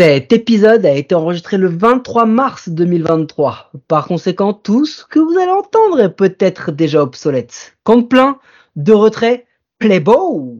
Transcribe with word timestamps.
Cet 0.00 0.32
épisode 0.32 0.86
a 0.86 0.94
été 0.94 1.14
enregistré 1.14 1.58
le 1.58 1.68
23 1.68 2.24
mars 2.24 2.70
2023. 2.70 3.70
Par 3.86 4.06
conséquent, 4.06 4.54
tout 4.54 4.86
ce 4.86 5.04
que 5.04 5.18
vous 5.18 5.38
allez 5.38 5.50
entendre 5.50 6.00
est 6.00 6.08
peut-être 6.08 6.72
déjà 6.72 7.02
obsolète. 7.02 7.76
Compte 7.84 8.08
plein, 8.08 8.38
de 8.76 8.94
retrait, 8.94 9.44
play 9.78 10.00
ball. 10.00 10.56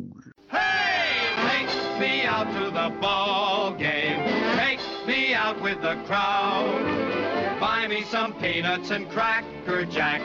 Hey, 0.52 1.64
me 1.98 2.28
out 2.28 2.48
to 2.52 2.70
the 2.70 2.92
ball 3.00 3.74
game. 3.78 4.26
With 5.62 5.80
the 5.80 5.96
crowd. 6.06 6.84
Buy 7.58 7.88
me 7.88 8.02
some 8.10 8.34
peanuts 8.34 8.90
and 8.90 9.08
cracker 9.10 9.86
jack. 9.90 10.20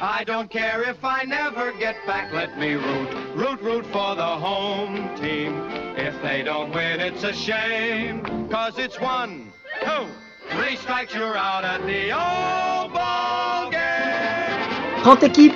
I 0.00 0.22
don't 0.22 0.48
care 0.48 0.88
if 0.88 1.04
I 1.04 1.24
never 1.24 1.72
get 1.72 1.96
back. 2.06 2.32
Let 2.32 2.56
me 2.56 2.74
root, 2.74 3.08
root, 3.34 3.60
root 3.60 3.84
for 3.86 4.14
the 4.14 4.22
home 4.22 4.94
team. 5.16 5.52
If 5.96 6.14
they 6.22 6.44
don't 6.44 6.72
win, 6.72 7.00
it's 7.00 7.24
a 7.24 7.32
shame. 7.32 8.22
Cause 8.48 8.78
it's 8.78 9.00
one, 9.00 9.52
two, 9.82 10.06
three 10.50 10.76
strikes, 10.76 11.12
you're 11.12 11.36
out 11.36 11.64
at 11.64 11.84
the 11.84 12.12
old 12.12 12.92
ball 12.92 13.70
game. 13.72 15.02
30 15.02 15.24
équipes, 15.24 15.54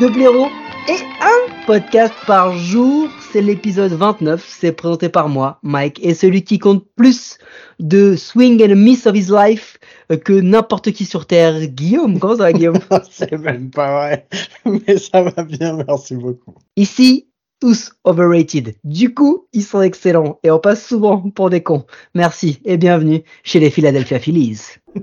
2 0.00 0.10
blaireaux 0.10 0.50
et 0.88 1.00
un 1.22 1.64
podcast 1.64 2.12
par 2.26 2.52
jour. 2.58 3.08
C'est 3.32 3.40
l'épisode 3.40 3.92
29. 3.92 4.44
C'est 4.46 4.72
présenté 4.72 5.08
par 5.08 5.30
moi, 5.30 5.60
Mike, 5.62 5.98
et 6.02 6.12
celui 6.12 6.44
qui 6.44 6.58
compte 6.58 6.84
plus 6.94 7.38
de 7.78 8.16
swing 8.16 8.62
and 8.62 8.76
miss 8.76 9.06
of 9.06 9.14
his 9.14 9.30
life 9.30 9.78
que 10.16 10.32
n'importe 10.32 10.92
qui 10.92 11.04
sur 11.04 11.26
Terre. 11.26 11.66
Guillaume, 11.66 12.18
comment 12.18 12.36
ça 12.36 12.44
va 12.44 12.52
Guillaume 12.52 12.78
C'est 13.10 13.32
même 13.32 13.70
pas 13.70 13.92
vrai, 13.92 14.28
mais 14.64 14.96
ça 14.98 15.22
va 15.22 15.42
bien, 15.42 15.76
merci 15.86 16.14
beaucoup. 16.16 16.54
Ici, 16.76 17.28
tous 17.60 17.92
overrated. 18.04 18.76
Du 18.84 19.14
coup, 19.14 19.46
ils 19.52 19.64
sont 19.64 19.82
excellents 19.82 20.38
et 20.42 20.50
on 20.50 20.58
passe 20.58 20.86
souvent 20.86 21.30
pour 21.30 21.50
des 21.50 21.62
cons. 21.62 21.84
Merci 22.14 22.60
et 22.64 22.76
bienvenue 22.76 23.22
chez 23.42 23.60
les 23.60 23.70
Philadelphia 23.70 24.18
Phillies. 24.18 24.60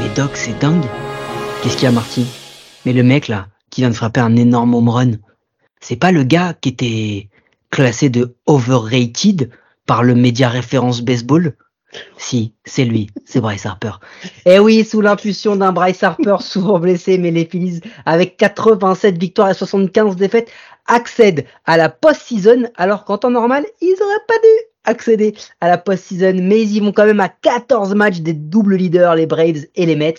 Mais 0.00 0.08
Doc, 0.16 0.32
c'est 0.34 0.58
dingue. 0.58 0.84
Qu'est-ce 1.62 1.76
qu'il 1.76 1.84
y 1.84 1.86
a, 1.86 1.92
Marty? 1.92 2.26
Mais 2.84 2.92
le 2.92 3.04
mec 3.04 3.28
là, 3.28 3.46
qui 3.72 3.80
vient 3.80 3.90
de 3.90 3.94
frapper 3.94 4.20
un 4.20 4.36
énorme 4.36 4.74
home 4.74 4.90
run, 4.90 5.10
c'est 5.80 5.96
pas 5.96 6.12
le 6.12 6.22
gars 6.22 6.54
qui 6.60 6.68
était 6.68 7.28
classé 7.70 8.10
de 8.10 8.36
overrated 8.46 9.50
par 9.86 10.04
le 10.04 10.14
média 10.14 10.48
référence 10.48 11.00
baseball? 11.00 11.56
Si, 12.16 12.54
c'est 12.64 12.84
lui, 12.84 13.08
c'est 13.24 13.40
Bryce 13.40 13.66
Harper. 13.66 13.92
Et 14.46 14.58
oui, 14.58 14.84
sous 14.84 15.00
l'impulsion 15.00 15.56
d'un 15.56 15.72
Bryce 15.72 16.02
Harper 16.02 16.36
souvent 16.40 16.78
blessé, 16.78 17.18
mais 17.18 17.30
les 17.30 17.46
Phillies, 17.46 17.80
avec 18.06 18.36
87 18.36 19.18
victoires 19.18 19.50
et 19.50 19.54
75 19.54 20.16
défaites, 20.16 20.50
accèdent 20.86 21.46
à 21.64 21.76
la 21.76 21.88
post-season, 21.88 22.70
alors 22.76 23.04
qu'en 23.04 23.18
temps 23.18 23.30
normal, 23.30 23.64
ils 23.80 23.96
auraient 24.02 24.26
pas 24.28 24.38
dû 24.38 24.64
accéder 24.84 25.34
à 25.60 25.68
la 25.68 25.78
post-season, 25.78 26.34
mais 26.42 26.62
ils 26.62 26.76
y 26.76 26.80
vont 26.80 26.92
quand 26.92 27.06
même 27.06 27.20
à 27.20 27.28
14 27.28 27.94
matchs 27.94 28.20
des 28.20 28.34
doubles 28.34 28.76
leaders, 28.76 29.14
les 29.14 29.26
Braves 29.26 29.64
et 29.74 29.86
les 29.86 29.96
Mets. 29.96 30.14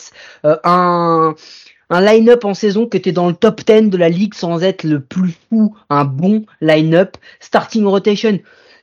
Euh, 0.46 0.58
un 0.64 1.36
un 1.90 2.02
line-up 2.02 2.46
en 2.46 2.54
saison 2.54 2.88
que 2.88 2.98
tu 2.98 3.10
es 3.10 3.12
dans 3.12 3.28
le 3.28 3.34
top 3.34 3.62
10 3.66 3.90
de 3.90 3.98
la 3.98 4.10
ligue 4.10 4.34
sans 4.34 4.64
être 4.64 4.84
le 4.84 5.00
plus 5.00 5.36
fou, 5.50 5.76
un 5.90 6.06
bon 6.06 6.46
line-up. 6.62 7.18
Starting 7.40 7.86
rotation, 7.86 8.40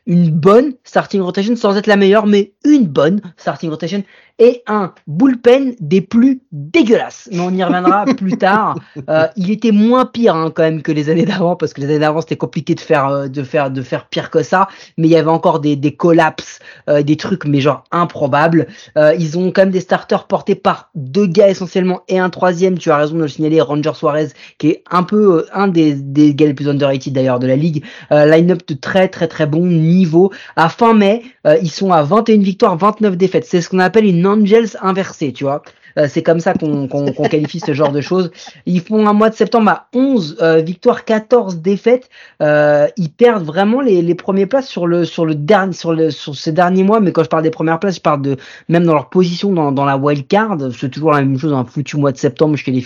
une 0.06 0.30
bonne 0.30 0.74
starting 0.84 1.20
rotation 1.20 1.56
sans 1.56 1.76
être 1.76 1.86
la 1.86 1.96
meilleure, 1.96 2.26
mais 2.26 2.52
une 2.64 2.86
bonne 2.86 3.20
starting 3.36 3.70
rotation 3.70 4.04
et 4.40 4.62
un 4.66 4.92
bullpen 5.06 5.76
des 5.80 6.00
plus 6.00 6.40
dégueulasses. 6.50 7.28
Mais 7.30 7.40
on 7.40 7.50
y 7.50 7.62
reviendra 7.62 8.04
plus 8.16 8.38
tard. 8.38 8.74
Euh, 9.08 9.28
il 9.36 9.50
était 9.50 9.70
moins 9.70 10.06
pire 10.06 10.34
hein, 10.34 10.50
quand 10.52 10.62
même 10.62 10.82
que 10.82 10.90
les 10.90 11.10
années 11.10 11.26
d'avant 11.26 11.56
parce 11.56 11.74
que 11.74 11.82
les 11.82 11.88
années 11.88 11.98
d'avant 11.98 12.22
c'était 12.22 12.36
compliqué 12.36 12.74
de 12.74 12.80
faire 12.80 13.06
euh, 13.06 13.28
de 13.28 13.42
faire 13.42 13.70
de 13.70 13.82
faire 13.82 14.06
pire 14.06 14.30
que 14.30 14.42
ça. 14.42 14.68
Mais 14.96 15.08
il 15.08 15.10
y 15.10 15.16
avait 15.16 15.30
encore 15.30 15.60
des 15.60 15.76
des 15.76 15.94
collapses, 15.94 16.58
euh, 16.88 17.02
des 17.02 17.16
trucs 17.16 17.44
mais 17.44 17.60
genre 17.60 17.84
improbables. 17.92 18.66
Ils 18.96 19.38
ont 19.38 19.52
quand 19.52 19.62
même 19.62 19.70
des 19.70 19.80
starters 19.80 20.26
portés 20.26 20.54
par 20.54 20.90
deux 20.94 21.26
gars 21.26 21.50
essentiellement 21.50 22.00
et 22.08 22.18
un 22.18 22.30
troisième. 22.30 22.78
Tu 22.78 22.90
as 22.90 22.96
raison 22.96 23.16
de 23.16 23.22
le 23.22 23.28
signaler, 23.28 23.60
Ranger 23.60 23.92
Suarez 23.94 24.28
qui 24.58 24.68
est 24.68 24.84
un 24.90 25.02
peu 25.02 25.46
un 25.52 25.68
des 25.68 25.94
des 25.94 26.34
gars 26.34 26.46
les 26.46 26.54
plus 26.54 26.68
underrated 26.68 27.12
d'ailleurs 27.12 27.38
de 27.38 27.46
la 27.46 27.56
ligue. 27.56 27.84
Line-up 28.10 28.62
de 28.66 28.74
très 28.74 29.08
très 29.08 29.28
très 29.28 29.46
bon 29.46 29.66
niveau. 29.66 30.32
À 30.56 30.70
fin 30.70 30.94
mai, 30.94 31.22
ils 31.62 31.70
sont 31.70 31.92
à 31.92 32.02
21 32.02 32.38
victoires, 32.38 32.76
29 32.76 33.16
défaites. 33.16 33.44
C'est 33.44 33.60
ce 33.60 33.68
qu'on 33.68 33.78
appelle 33.78 34.06
une 34.06 34.26
Angels 34.30 34.76
inversée, 34.82 35.32
tu 35.32 35.44
vois. 35.44 35.62
Euh, 35.98 36.06
c'est 36.08 36.22
comme 36.22 36.40
ça 36.40 36.54
qu'on 36.54 36.86
qualifie 37.28 37.60
ce 37.60 37.72
genre 37.72 37.90
de 37.90 38.00
choses. 38.00 38.30
Ils 38.66 38.80
font 38.80 39.06
un 39.06 39.12
mois 39.12 39.30
de 39.30 39.34
septembre 39.34 39.70
à 39.70 39.88
11 39.92 40.36
euh, 40.40 40.60
victoires, 40.60 41.04
14 41.04 41.58
défaites. 41.58 42.08
Euh, 42.42 42.86
ils 42.96 43.10
perdent 43.10 43.44
vraiment 43.44 43.80
les, 43.80 44.00
les 44.02 44.14
premiers 44.14 44.46
places 44.46 44.68
sur 44.68 44.86
le 44.86 45.04
sur 45.04 45.26
le 45.26 45.34
dernier 45.34 45.72
sur 45.72 46.36
ces 46.36 46.52
derniers 46.52 46.84
mois. 46.84 47.00
Mais 47.00 47.10
quand 47.10 47.24
je 47.24 47.28
parle 47.28 47.42
des 47.42 47.50
premières 47.50 47.80
places, 47.80 47.96
je 47.96 48.00
parle 48.00 48.22
de 48.22 48.36
même 48.68 48.84
dans 48.84 48.94
leur 48.94 49.10
position 49.10 49.52
dans, 49.52 49.84
la 49.84 49.96
wild 49.96 50.28
card. 50.28 50.58
C'est 50.78 50.90
toujours 50.90 51.12
la 51.12 51.22
même 51.22 51.38
chose, 51.38 51.52
un 51.52 51.64
foutu 51.64 51.96
mois 51.96 52.12
de 52.12 52.18
septembre 52.18 52.56
chez 52.56 52.70
les. 52.70 52.80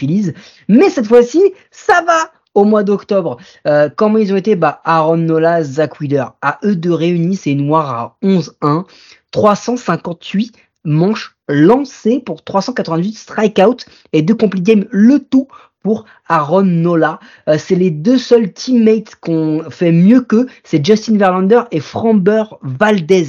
Mais 0.69 0.91
cette 0.91 1.07
fois-ci, 1.07 1.53
ça 1.71 2.03
va 2.07 2.31
au 2.55 2.65
mois 2.65 2.83
d'octobre. 2.83 3.37
Euh, 3.67 3.89
comment 3.95 4.19
ils 4.19 4.33
ont 4.33 4.37
été? 4.37 4.57
Bah, 4.57 4.81
Aaron 4.85 5.17
Nola, 5.17 5.63
Zach 5.63 6.01
Wheeler. 6.01 6.25
À 6.43 6.59
eux 6.65 6.77
deux 6.77 6.95
réunis, 6.95 7.37
c'est 7.37 7.53
une 7.53 7.67
noire 7.67 7.91
à 7.91 8.17
11-1. 8.23 8.85
358 9.33 10.53
manches 10.85 11.34
lancées 11.49 12.21
pour 12.21 12.43
388 12.45 13.13
strikeouts 13.17 13.85
et 14.13 14.23
deux 14.23 14.35
complete 14.35 14.63
games, 14.65 14.85
le 14.91 15.19
tout 15.19 15.49
pour 15.83 16.05
Aaron 16.29 16.63
Nola. 16.63 17.21
Euh, 17.49 17.57
c'est 17.59 17.75
les 17.75 17.91
deux 17.91 18.17
seuls 18.19 18.53
teammates 18.53 19.17
qu'on 19.21 19.65
fait 19.71 19.93
mieux 19.93 20.23
qu'eux, 20.23 20.47
c'est 20.63 20.85
Justin 20.85 21.19
Verlander 21.19 21.61
et 21.71 21.81
Framber 21.81 22.45
Valdez. 22.63 23.27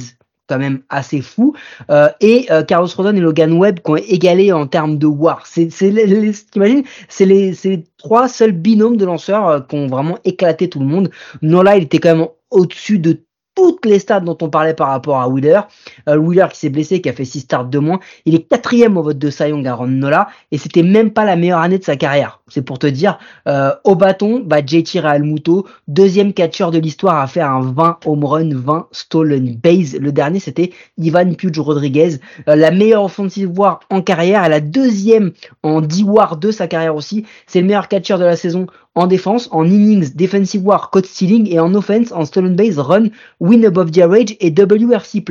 Quand 0.48 0.58
même 0.60 0.82
assez 0.88 1.22
fou. 1.22 1.54
Euh, 1.90 2.08
et 2.20 2.46
euh, 2.52 2.62
Carlos 2.62 2.86
Rodon 2.96 3.16
et 3.16 3.20
Logan 3.20 3.52
Webb 3.54 3.80
qui 3.80 3.90
ont 3.90 3.96
égalé 3.96 4.52
en 4.52 4.68
termes 4.68 4.96
de 4.96 5.06
war. 5.08 5.44
C'est 5.44 5.70
c'est 5.72 5.90
les- 5.90 6.32
t'imagines 6.52 6.84
c'est 7.08 7.26
les 7.26 7.52
c'est 7.52 7.68
les 7.70 7.84
trois 7.98 8.28
seuls 8.28 8.52
binômes 8.52 8.96
de 8.96 9.04
lanceurs 9.04 9.48
euh, 9.48 9.58
qui 9.60 9.74
ont 9.74 9.88
vraiment 9.88 10.18
éclaté 10.24 10.70
tout 10.70 10.78
le 10.78 10.86
monde. 10.86 11.10
Nola 11.42 11.76
il 11.76 11.82
était 11.82 11.98
quand 11.98 12.14
même 12.16 12.28
au-dessus 12.52 13.00
de 13.00 13.24
toutes 13.56 13.84
les 13.84 13.98
stats 13.98 14.20
dont 14.20 14.38
on 14.40 14.48
parlait 14.48 14.74
par 14.74 14.88
rapport 14.88 15.20
à 15.20 15.28
Wheeler. 15.28 15.60
Euh, 16.08 16.16
Wheeler 16.16 16.46
qui 16.52 16.60
s'est 16.60 16.68
blessé, 16.68 17.00
qui 17.00 17.08
a 17.08 17.12
fait 17.12 17.24
6 17.24 17.40
starts 17.40 17.64
de 17.64 17.78
moins. 17.80 17.98
Il 18.24 18.36
est 18.36 18.48
quatrième 18.48 18.96
au 18.96 19.02
vote 19.02 19.18
de 19.18 19.30
Cy 19.30 19.48
Young, 19.48 19.66
Aaron 19.66 19.88
Nola, 19.88 20.28
et 20.52 20.58
c'était 20.58 20.84
même 20.84 21.10
pas 21.10 21.24
la 21.24 21.34
meilleure 21.34 21.60
année 21.60 21.78
de 21.78 21.84
sa 21.84 21.96
carrière. 21.96 22.40
C'est 22.46 22.62
pour 22.62 22.78
te 22.78 22.86
dire, 22.86 23.18
euh, 23.48 23.72
au 23.82 23.96
bâton, 23.96 24.42
bah, 24.44 24.64
JT 24.64 25.00
Realmuto, 25.00 25.66
deuxième 25.88 26.32
catcheur 26.32 26.70
de 26.70 26.78
l'histoire 26.78 27.20
à 27.20 27.26
faire 27.26 27.50
un 27.50 27.62
20 27.62 27.98
home 28.04 28.24
run, 28.24 28.50
20 28.52 28.86
stolen 28.92 29.56
base. 29.56 29.96
Le 29.96 30.12
dernier, 30.12 30.38
c'était 30.38 30.70
Ivan 30.98 31.34
Puig 31.34 31.56
Rodriguez, 31.58 32.20
Euh, 32.48 32.56
la 32.56 32.70
meilleure 32.70 33.04
offensive 33.04 33.50
war 33.58 33.80
en 33.90 34.02
carrière, 34.02 34.44
et 34.44 34.48
la 34.48 34.60
deuxième 34.60 35.32
en 35.62 35.80
D-War 35.80 36.36
de 36.36 36.50
sa 36.50 36.66
carrière 36.66 36.94
aussi. 36.94 37.24
C'est 37.46 37.60
le 37.60 37.66
meilleur 37.66 37.88
catcheur 37.88 38.18
de 38.18 38.24
la 38.24 38.36
saison 38.36 38.66
en 38.96 39.06
défense, 39.06 39.48
en 39.52 39.64
innings, 39.66 40.16
defensive 40.16 40.64
war, 40.64 40.90
code 40.90 41.06
stealing, 41.06 41.46
et 41.52 41.60
en 41.60 41.74
offense, 41.74 42.10
en 42.12 42.24
stolen 42.24 42.56
base, 42.56 42.78
run, 42.78 43.10
win 43.40 43.64
above 43.64 43.92
the 43.92 43.98
average 43.98 44.36
et 44.40 44.50
WRC+. 44.50 45.22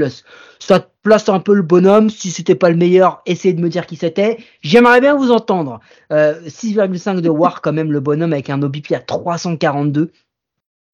Ça 0.60 0.80
te 0.80 0.88
place 1.04 1.28
un 1.30 1.40
peu 1.40 1.54
le 1.54 1.64
bonhomme. 1.64 2.10
Si 2.10 2.30
c'était 2.30 2.56
pas 2.56 2.70
le 2.70 2.76
meilleur, 2.76 3.22
essayez 3.26 3.54
de 3.54 3.62
me 3.62 3.70
dire 3.70 3.88
qui 3.88 3.96
c'était. 3.96 4.38
J'aimerais 4.62 5.02
bien 5.02 5.16
vous 5.16 5.32
entendre. 5.32 5.80
Euh, 6.14 6.36
6,5 6.48 7.22
de 7.22 7.30
war 7.30 7.62
quand 7.62 7.74
même 7.74 7.92
le 7.92 8.00
bonhomme 8.00 8.34
avec 8.34 8.50
un 8.50 8.62
OBP 8.62 8.92
à 8.94 9.00
342 9.00 10.12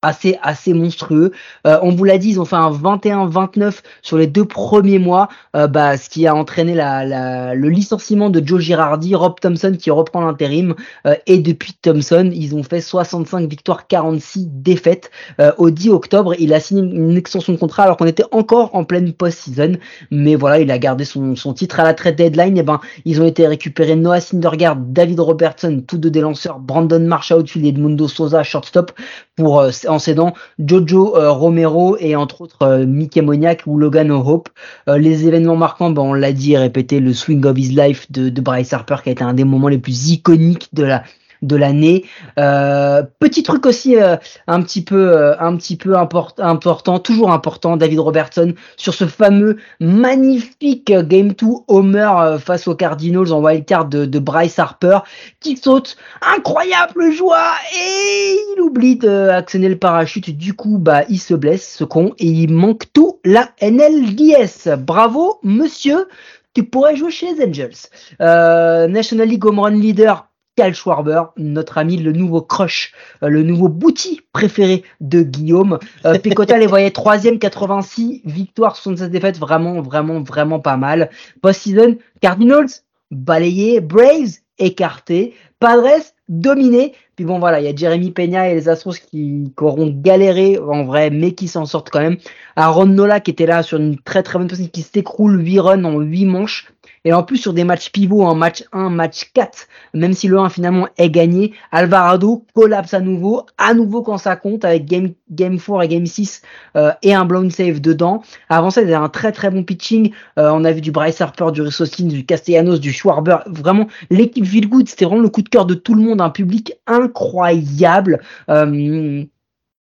assez 0.01 0.37
assez 0.41 0.73
monstrueux. 0.73 1.31
Euh, 1.67 1.77
on 1.83 1.91
vous 1.91 2.03
l'a 2.03 2.17
dit, 2.17 2.29
ils 2.29 2.39
ont 2.39 2.45
fait 2.45 2.55
un 2.55 2.71
21-29 2.71 3.81
sur 4.01 4.17
les 4.17 4.27
deux 4.27 4.45
premiers 4.45 4.99
mois, 4.99 5.27
euh, 5.55 5.67
bah, 5.67 5.97
ce 5.97 6.09
qui 6.09 6.27
a 6.27 6.35
entraîné 6.35 6.73
la, 6.73 7.05
la- 7.05 7.55
le 7.55 7.69
licenciement 7.69 8.29
de 8.29 8.45
Joe 8.45 8.61
Girardi, 8.61 9.15
Rob 9.15 9.39
Thompson 9.39 9.75
qui 9.77 9.91
reprend 9.91 10.21
l'intérim, 10.25 10.75
euh, 11.05 11.15
et 11.27 11.37
depuis 11.39 11.73
Thompson, 11.81 12.29
ils 12.33 12.55
ont 12.55 12.63
fait 12.63 12.81
65 12.81 13.49
victoires, 13.49 13.87
46 13.87 14.47
défaites. 14.51 15.11
Euh, 15.39 15.51
au 15.57 15.69
10 15.69 15.89
octobre, 15.89 16.33
il 16.39 16.53
a 16.53 16.59
signé 16.59 16.81
une 16.81 17.17
extension 17.17 17.53
de 17.53 17.57
contrat 17.57 17.83
alors 17.83 17.97
qu'on 17.97 18.05
était 18.07 18.23
encore 18.31 18.75
en 18.75 18.83
pleine 18.83 19.13
post-season, 19.13 19.73
mais 20.09 20.35
voilà, 20.35 20.59
il 20.59 20.71
a 20.71 20.79
gardé 20.79 21.05
son, 21.05 21.35
son 21.35 21.53
titre 21.53 21.79
à 21.79 21.83
la 21.83 21.93
trade 21.93 22.15
deadline. 22.15 22.57
Et 22.57 22.63
ben, 22.63 22.79
ils 23.05 23.21
ont 23.21 23.25
été 23.25 23.45
récupérés 23.47 23.95
Noah 23.95 24.19
Syndergaard, 24.21 24.77
David 24.77 25.19
Robertson, 25.19 25.83
tous 25.87 25.97
deux 25.97 26.09
des 26.09 26.21
lanceurs, 26.21 26.59
Brandon 26.59 26.99
Marsh 26.99 27.31
outfield 27.31 27.65
et 27.65 27.69
Edmundo 27.69 28.07
Sosa 28.07 28.43
shortstop 28.43 28.91
pour 29.35 29.59
euh, 29.59 29.71
en 29.91 29.99
cédant 29.99 30.33
Jojo 30.59 31.15
euh, 31.15 31.31
Romero 31.31 31.97
et 31.99 32.15
entre 32.15 32.41
autres 32.41 32.61
euh, 32.63 32.85
Mickey 32.85 33.21
Moniak 33.21 33.63
ou 33.67 33.77
Logan 33.77 34.11
Hope. 34.11 34.49
Euh, 34.87 34.97
les 34.97 35.27
événements 35.27 35.55
marquants, 35.55 35.91
ben, 35.91 36.01
on 36.01 36.13
l'a 36.13 36.31
dit 36.31 36.53
et 36.53 36.57
répété, 36.57 36.99
le 36.99 37.13
swing 37.13 37.45
of 37.45 37.57
his 37.57 37.69
life 37.69 38.11
de, 38.11 38.29
de 38.29 38.41
Bryce 38.41 38.73
Harper 38.73 38.97
qui 39.03 39.09
a 39.09 39.11
été 39.11 39.23
un 39.23 39.33
des 39.33 39.43
moments 39.43 39.67
les 39.67 39.77
plus 39.77 40.11
iconiques 40.11 40.69
de 40.73 40.83
la 40.83 41.03
de 41.41 41.55
l'année. 41.55 42.05
Euh, 42.39 43.03
petit 43.19 43.43
truc 43.43 43.65
aussi 43.65 43.97
euh, 43.97 44.15
un 44.47 44.61
petit 44.61 44.83
peu 44.83 45.17
euh, 45.17 45.35
un 45.39 45.55
petit 45.55 45.75
peu 45.75 45.97
important, 45.97 46.99
toujours 46.99 47.31
important, 47.31 47.77
David 47.77 47.99
Robertson 47.99 48.53
sur 48.77 48.93
ce 48.93 49.05
fameux 49.05 49.57
magnifique 49.79 50.91
Game 50.91 51.33
2 51.33 51.47
Homer 51.67 52.37
face 52.39 52.67
aux 52.67 52.75
Cardinals 52.75 53.31
en 53.31 53.41
wildcard 53.41 53.85
de, 53.85 54.05
de 54.05 54.19
Bryce 54.19 54.59
Harper 54.59 54.99
qui 55.39 55.57
saute, 55.57 55.97
incroyable 56.21 57.11
joie 57.11 57.53
et 57.75 58.37
il 58.55 58.61
oublie 58.61 58.95
d'actionner 58.95 59.69
le 59.69 59.77
parachute. 59.77 60.37
Du 60.37 60.53
coup, 60.53 60.77
bah 60.77 61.03
il 61.09 61.19
se 61.19 61.33
blesse, 61.33 61.75
ce 61.77 61.83
con, 61.83 62.13
et 62.19 62.27
il 62.27 62.53
manque 62.53 62.91
tout 62.93 63.19
la 63.25 63.49
NLDS. 63.61 64.77
Bravo, 64.77 65.39
monsieur 65.43 66.07
tu 66.53 66.63
pourrais 66.63 66.95
jouer 66.95 67.11
chez 67.11 67.33
les 67.33 67.45
Angels. 67.45 67.87
Euh, 68.19 68.87
National 68.87 69.27
League 69.27 69.45
Home 69.45 69.59
Run 69.59 69.71
Leader, 69.71 70.27
Cal 70.61 70.75
Schwarber, 70.75 71.23
notre 71.37 71.79
ami, 71.79 71.97
le 71.97 72.11
nouveau 72.11 72.39
crush, 72.39 72.91
euh, 73.23 73.29
le 73.29 73.41
nouveau 73.41 73.67
bouti 73.67 74.21
préféré 74.31 74.83
de 74.99 75.23
Guillaume. 75.23 75.79
Euh, 76.05 76.19
les 76.23 76.67
voyait 76.67 76.91
troisième, 76.91 77.39
86 77.39 78.21
victoires, 78.25 78.75
76 78.75 79.09
défaites, 79.09 79.39
vraiment, 79.39 79.81
vraiment, 79.81 80.21
vraiment 80.21 80.59
pas 80.59 80.77
mal. 80.77 81.09
Post-season, 81.41 81.97
Cardinals, 82.21 82.67
balayé, 83.09 83.81
Braves, 83.81 84.37
écarté, 84.59 85.33
Padres, 85.59 86.13
dominé. 86.29 86.93
Puis 87.15 87.25
bon, 87.25 87.39
voilà, 87.39 87.59
il 87.59 87.65
y 87.65 87.67
a 87.67 87.75
Jeremy 87.75 88.11
Peña 88.11 88.47
et 88.49 88.53
les 88.53 88.69
Astros 88.69 88.93
qui, 88.93 89.51
qui, 89.57 89.63
auront 89.63 89.91
galéré 89.91 90.59
en 90.59 90.83
vrai, 90.83 91.09
mais 91.09 91.31
qui 91.33 91.47
s'en 91.47 91.65
sortent 91.65 91.89
quand 91.89 92.01
même. 92.01 92.17
Aaron 92.55 92.87
Nola 92.87 93.19
qui 93.19 93.31
était 93.31 93.45
là 93.45 93.63
sur 93.63 93.77
une 93.77 93.97
très 93.97 94.23
très 94.23 94.39
bonne 94.39 94.47
position, 94.47 94.71
qui 94.71 94.81
s'écroule 94.81 95.39
8 95.39 95.59
runs 95.59 95.83
en 95.83 95.99
8 95.99 96.25
manches. 96.25 96.71
Et 97.03 97.13
en 97.13 97.23
plus 97.23 97.37
sur 97.37 97.53
des 97.53 97.63
matchs 97.63 97.91
pivots 97.91 98.23
en 98.23 98.35
match 98.35 98.63
1, 98.73 98.89
match 98.89 99.31
4, 99.33 99.67
même 99.95 100.13
si 100.13 100.27
le 100.27 100.37
1 100.37 100.49
finalement 100.49 100.87
est 100.97 101.09
gagné, 101.09 101.53
Alvarado 101.71 102.45
collapse 102.53 102.93
à 102.93 102.99
nouveau, 102.99 103.45
à 103.57 103.73
nouveau 103.73 104.03
quand 104.03 104.19
ça 104.19 104.35
compte 104.35 104.65
avec 104.65 104.85
game, 104.85 105.13
game 105.31 105.59
4 105.59 105.83
et 105.83 105.87
game 105.87 106.05
6 106.05 106.43
euh, 106.75 106.91
et 107.01 107.15
un 107.15 107.25
blown 107.25 107.49
save 107.49 107.81
dedans. 107.81 108.21
Avant 108.49 108.69
ça, 108.69 108.81
il 108.81 108.89
y 108.89 108.93
avait 108.93 109.03
un 109.03 109.09
très 109.09 109.31
très 109.31 109.49
bon 109.49 109.63
pitching. 109.63 110.11
Euh, 110.37 110.51
on 110.53 110.63
a 110.63 110.73
du 110.73 110.91
Bryce 110.91 111.21
Harper, 111.21 111.51
du 111.51 111.61
Rissoskins, 111.61 112.07
du 112.07 112.25
Castellanos, 112.25 112.79
du 112.79 112.93
Schwarber. 112.93 113.37
Vraiment, 113.47 113.87
l'équipe 114.11 114.45
feel 114.45 114.69
good. 114.69 114.87
C'était 114.87 115.05
vraiment 115.05 115.21
le 115.21 115.29
coup 115.29 115.41
de 115.41 115.49
cœur 115.49 115.65
de 115.65 115.73
tout 115.73 115.95
le 115.95 116.03
monde. 116.03 116.21
Un 116.21 116.29
public 116.29 116.73
incroyable. 116.85 118.21
Euh, 118.49 119.25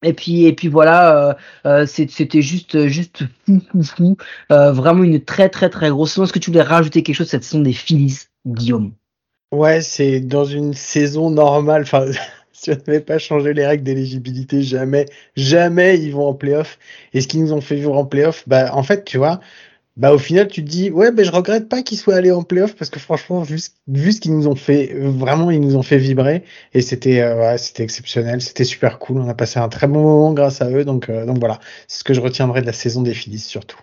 et 0.03 0.13
puis 0.13 0.47
et 0.47 0.53
puis 0.53 0.69
voilà, 0.69 1.31
euh, 1.31 1.35
euh 1.67 1.87
c'était 1.87 2.43
juste 2.43 2.87
juste 2.87 3.25
fou 3.47 3.61
fou 3.73 3.83
fou, 3.83 4.17
euh, 4.53 4.73
vraiment 4.73 5.03
une 5.03 5.25
très 5.25 5.49
très 5.49 5.71
très 5.71 5.91
grosse. 5.91 6.19
Est-ce 6.19 6.33
que 6.33 6.39
tu 6.39 6.51
voulais 6.51 6.63
rajouter 6.63 7.03
quelque 7.03 7.17
chose 7.17 7.29
cette 7.29 7.45
saison 7.45 7.63
des 7.63 7.73
Phillies, 7.73 8.27
Guillaume? 8.47 8.93
Ouais, 9.53 9.81
c'est 9.81 10.21
dans 10.21 10.45
une 10.45 10.75
saison 10.75 11.31
normale. 11.31 11.83
Enfin, 11.83 12.07
si 12.53 12.71
on 12.71 12.77
n'avait 12.87 13.01
pas 13.01 13.19
changé 13.19 13.55
les 13.55 13.67
règles 13.67 13.85
d'éligibilité, 13.85 14.63
jamais 14.63 15.07
jamais 15.37 15.99
ils 15.99 16.13
vont 16.13 16.29
en 16.29 16.35
playoff. 16.35 16.79
Et 17.13 17.21
ce 17.21 17.29
qu'ils 17.29 17.43
nous 17.43 17.53
ont 17.53 17.61
fait 17.61 17.77
vivre 17.77 17.97
en 17.97 18.05
playoff, 18.05 18.45
bah 18.47 18.71
en 18.75 18.83
fait, 18.83 19.05
tu 19.05 19.19
vois, 19.19 19.41
bah 19.99 20.15
au 20.15 20.19
final 20.19 20.49
tu 20.49 20.65
te 20.65 20.69
dis 20.69 20.91
ouais 20.91 21.13
ben 21.13 21.25
je 21.25 21.31
regrette 21.33 21.69
pas 21.69 21.83
qu'ils 21.83 21.99
soient 21.99 22.15
allés 22.15 22.31
en 22.31 22.43
playoff 22.43 22.75
parce 22.77 22.89
que 22.89 23.01
franchement 23.01 23.43
vu, 23.43 23.59
vu 23.89 24.13
ce 24.13 24.21
qu'ils 24.21 24.35
nous 24.35 24.47
ont 24.47 24.55
fait 24.55 24.95
vraiment 24.95 25.51
ils 25.51 25.61
nous 25.61 25.77
ont 25.77 25.83
fait 25.83 25.99
vibrer. 25.99 26.45
Et 26.75 26.83
c'était 26.83 27.21
euh, 27.21 27.57
c'était 27.59 27.83
exceptionnel. 27.83 28.41
C'était 28.41 28.65
super 28.65 28.99
cool. 28.99 29.19
On 29.21 29.29
a 29.29 29.35
passé 29.35 29.59
un 29.59 29.69
très 29.69 29.87
bon 29.87 30.03
moment 30.03 30.33
grâce 30.33 30.63
à 30.63 30.71
eux. 30.71 30.85
Donc 30.85 31.09
euh, 31.09 31.27
donc 31.27 31.39
voilà. 31.39 31.59
C'est 31.87 32.01
ce 32.01 32.05
que 32.05 32.15
je 32.15 32.21
retiendrai 32.21 32.61
de 32.61 32.67
la 32.67 32.73
saison 32.73 33.03
des 33.03 33.15
Phillies 33.15 33.39
surtout. 33.39 33.79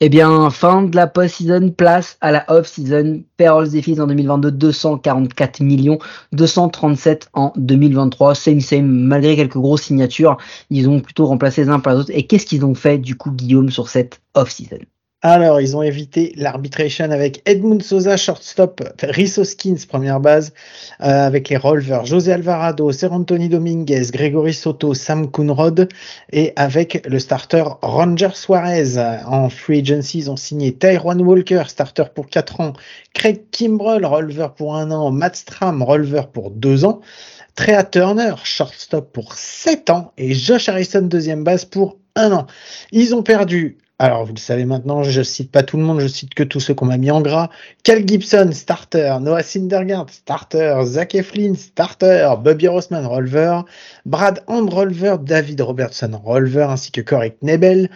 Eh 0.00 0.10
bien, 0.10 0.48
fin 0.50 0.82
de 0.82 0.94
la 0.94 1.08
post-season, 1.08 1.72
place 1.72 2.18
à 2.20 2.30
la 2.30 2.44
off-season. 2.48 3.24
Payrolls 3.36 3.70
des 3.70 3.82
Phillies 3.82 4.00
en 4.00 4.06
2022, 4.06 4.52
244 4.52 5.58
millions, 5.58 5.98
237 6.30 7.30
en 7.32 7.52
2023. 7.56 8.36
Same 8.36 8.60
same, 8.60 8.86
malgré 8.86 9.34
quelques 9.34 9.56
grosses 9.56 9.82
signatures, 9.82 10.36
ils 10.70 10.88
ont 10.88 11.00
plutôt 11.00 11.26
remplacé 11.26 11.64
les 11.64 11.68
uns 11.68 11.80
par 11.80 11.94
les 11.94 12.00
autres. 12.00 12.12
Et 12.14 12.28
qu'est-ce 12.28 12.46
qu'ils 12.46 12.64
ont 12.64 12.76
fait, 12.76 12.98
du 12.98 13.16
coup, 13.16 13.32
Guillaume, 13.32 13.70
sur 13.70 13.88
cette 13.88 14.20
off-season? 14.34 14.78
Alors, 15.20 15.60
ils 15.60 15.76
ont 15.76 15.82
évité 15.82 16.32
l'arbitration 16.36 17.10
avec 17.10 17.42
Edmund 17.44 17.82
Sosa, 17.82 18.16
shortstop, 18.16 18.84
Rhys 19.02 19.36
Hoskins, 19.36 19.74
première 19.88 20.20
base, 20.20 20.52
euh, 21.00 21.26
avec 21.26 21.48
les 21.48 21.56
Rolvers, 21.56 22.06
José 22.06 22.32
Alvarado, 22.32 22.92
Serantoni 22.92 23.48
Dominguez, 23.48 24.12
Gregory 24.12 24.54
Soto, 24.54 24.94
Sam 24.94 25.28
Coonrod, 25.28 25.88
et 26.30 26.52
avec 26.54 27.04
le 27.04 27.18
starter 27.18 27.64
Ranger 27.82 28.30
Suarez. 28.34 28.96
En 29.26 29.48
free 29.50 29.80
agency, 29.80 30.18
ils 30.18 30.30
ont 30.30 30.36
signé 30.36 30.72
Tyrone 30.72 31.22
Walker, 31.22 31.64
starter 31.66 32.04
pour 32.14 32.28
4 32.28 32.60
ans, 32.60 32.72
Craig 33.12 33.42
Kimbrell, 33.50 34.06
releveur 34.06 34.54
pour 34.54 34.76
1 34.76 34.92
an, 34.92 35.10
Matt 35.10 35.34
Stram, 35.34 35.82
releveur 35.82 36.30
pour 36.30 36.52
2 36.52 36.84
ans, 36.84 37.00
Trea 37.56 37.82
Turner, 37.82 38.34
shortstop 38.44 39.12
pour 39.12 39.34
7 39.34 39.90
ans, 39.90 40.12
et 40.16 40.32
Josh 40.32 40.68
Harrison, 40.68 41.02
deuxième 41.02 41.42
base 41.42 41.64
pour 41.64 41.98
1 42.14 42.30
an. 42.30 42.46
Ils 42.92 43.16
ont 43.16 43.24
perdu 43.24 43.78
alors, 44.00 44.24
vous 44.24 44.32
le 44.32 44.38
savez 44.38 44.64
maintenant, 44.64 45.02
je 45.02 45.22
cite 45.22 45.50
pas 45.50 45.64
tout 45.64 45.76
le 45.76 45.82
monde, 45.82 45.98
je 45.98 46.06
cite 46.06 46.32
que 46.32 46.44
tous 46.44 46.60
ceux 46.60 46.72
qu'on 46.72 46.86
m'a 46.86 46.98
mis 46.98 47.10
en 47.10 47.20
gras. 47.20 47.50
Cal 47.82 48.06
Gibson, 48.06 48.50
starter. 48.52 49.16
Noah 49.20 49.42
Syndergaard, 49.42 50.06
starter. 50.08 50.82
Zach 50.84 51.16
Eflin, 51.16 51.54
starter. 51.54 52.32
Bobby 52.38 52.68
Rossman, 52.68 53.04
rolver. 53.04 53.62
Brad 54.06 54.44
Hand, 54.46 54.72
rolver. 54.72 55.16
David 55.20 55.60
Robertson, 55.62 56.12
rolver, 56.24 56.66
ainsi 56.70 56.92
que 56.92 57.00
Corey 57.00 57.36
Nebel. 57.42 57.90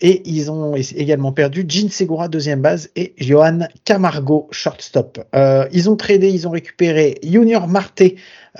Et 0.00 0.22
ils 0.30 0.48
ont 0.48 0.76
également 0.76 1.32
perdu 1.32 1.64
Gene 1.66 1.88
Segura, 1.88 2.28
deuxième 2.28 2.62
base, 2.62 2.88
et 2.94 3.14
Johan 3.18 3.66
Camargo, 3.84 4.46
shortstop. 4.52 5.18
Euh, 5.34 5.66
ils 5.72 5.90
ont 5.90 5.96
tradé, 5.96 6.30
ils 6.30 6.46
ont 6.46 6.52
récupéré 6.52 7.18
Junior 7.24 7.66
Marte, 7.66 8.04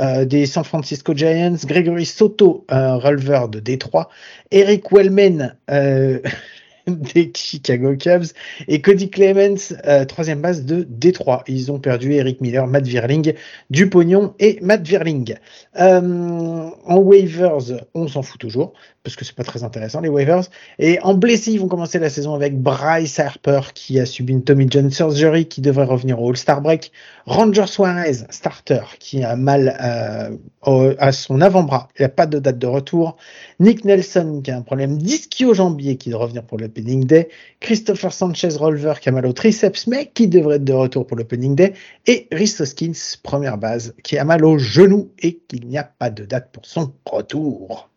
euh, 0.00 0.24
des 0.24 0.46
San 0.46 0.64
Francisco 0.64 1.14
Giants, 1.14 1.54
Gregory 1.64 2.06
Soto, 2.06 2.64
euh, 2.72 2.96
rolver 2.96 3.42
de 3.50 3.60
Détroit, 3.60 4.08
Eric 4.50 4.90
Wellman, 4.90 5.56
euh, 5.70 6.18
des 7.14 7.32
Chicago 7.34 7.94
Cubs 7.96 8.26
et 8.66 8.80
Cody 8.80 9.10
Clemens, 9.10 9.74
euh, 9.86 10.04
troisième 10.04 10.40
base 10.40 10.64
de 10.64 10.86
Détroit. 10.88 11.44
Ils 11.46 11.70
ont 11.70 11.78
perdu 11.78 12.12
Eric 12.14 12.40
Miller, 12.40 12.66
Matt 12.66 12.86
Virling, 12.86 13.34
Dupognon 13.70 14.34
et 14.38 14.58
Matt 14.62 14.86
Virling. 14.86 15.34
Euh, 15.78 16.70
en 16.84 16.96
waivers, 16.98 17.58
on 17.94 18.08
s'en 18.08 18.22
fout 18.22 18.40
toujours 18.40 18.72
parce 19.08 19.16
que 19.16 19.24
c'est 19.24 19.34
pas 19.34 19.44
très 19.44 19.64
intéressant 19.64 20.02
les 20.02 20.10
waivers. 20.10 20.42
Et 20.78 20.98
en 21.00 21.14
blessé, 21.14 21.52
ils 21.52 21.60
vont 21.60 21.68
commencer 21.68 21.98
la 21.98 22.10
saison 22.10 22.34
avec 22.34 22.60
Bryce 22.60 23.18
Harper 23.18 23.60
qui 23.72 23.98
a 23.98 24.04
subi 24.04 24.34
une 24.34 24.44
Tommy 24.44 24.66
John 24.68 24.90
surgery 24.90 25.46
qui 25.46 25.62
devrait 25.62 25.86
revenir 25.86 26.20
au 26.20 26.28
All-Star 26.28 26.60
break. 26.60 26.92
Ranger 27.24 27.66
Suarez, 27.66 28.24
starter, 28.28 28.82
qui 28.98 29.24
a 29.24 29.34
mal 29.34 29.78
euh, 29.82 30.94
à 30.98 31.12
son 31.12 31.40
avant-bras. 31.40 31.88
Il 31.98 32.04
a 32.04 32.10
pas 32.10 32.26
de 32.26 32.38
date 32.38 32.58
de 32.58 32.66
retour. 32.66 33.16
Nick 33.60 33.86
Nelson 33.86 34.42
qui 34.44 34.50
a 34.50 34.58
un 34.58 34.62
problème 34.62 34.98
d'ischio-jambier 34.98 35.96
qui 35.96 36.10
doit 36.10 36.20
revenir 36.20 36.42
pour 36.42 36.58
Christopher 37.60 38.12
Sanchez 38.12 38.56
Rolver 38.56 38.94
qui 39.00 39.08
a 39.08 39.12
mal 39.12 39.26
au 39.26 39.32
triceps 39.32 39.86
mais 39.86 40.06
qui 40.06 40.28
devrait 40.28 40.56
être 40.56 40.64
de 40.64 40.72
retour 40.72 41.06
pour 41.06 41.16
l'opening 41.16 41.54
day. 41.54 41.74
Et 42.06 42.28
Rhys 42.32 42.56
Hoskins, 42.60 43.16
première 43.22 43.58
base, 43.58 43.94
qui 44.02 44.18
a 44.18 44.24
mal 44.24 44.44
au 44.44 44.58
genou 44.58 45.10
et 45.18 45.38
qu'il 45.48 45.66
n'y 45.66 45.78
a 45.78 45.84
pas 45.84 46.10
de 46.10 46.24
date 46.24 46.50
pour 46.52 46.66
son 46.66 46.92
retour. 47.06 47.90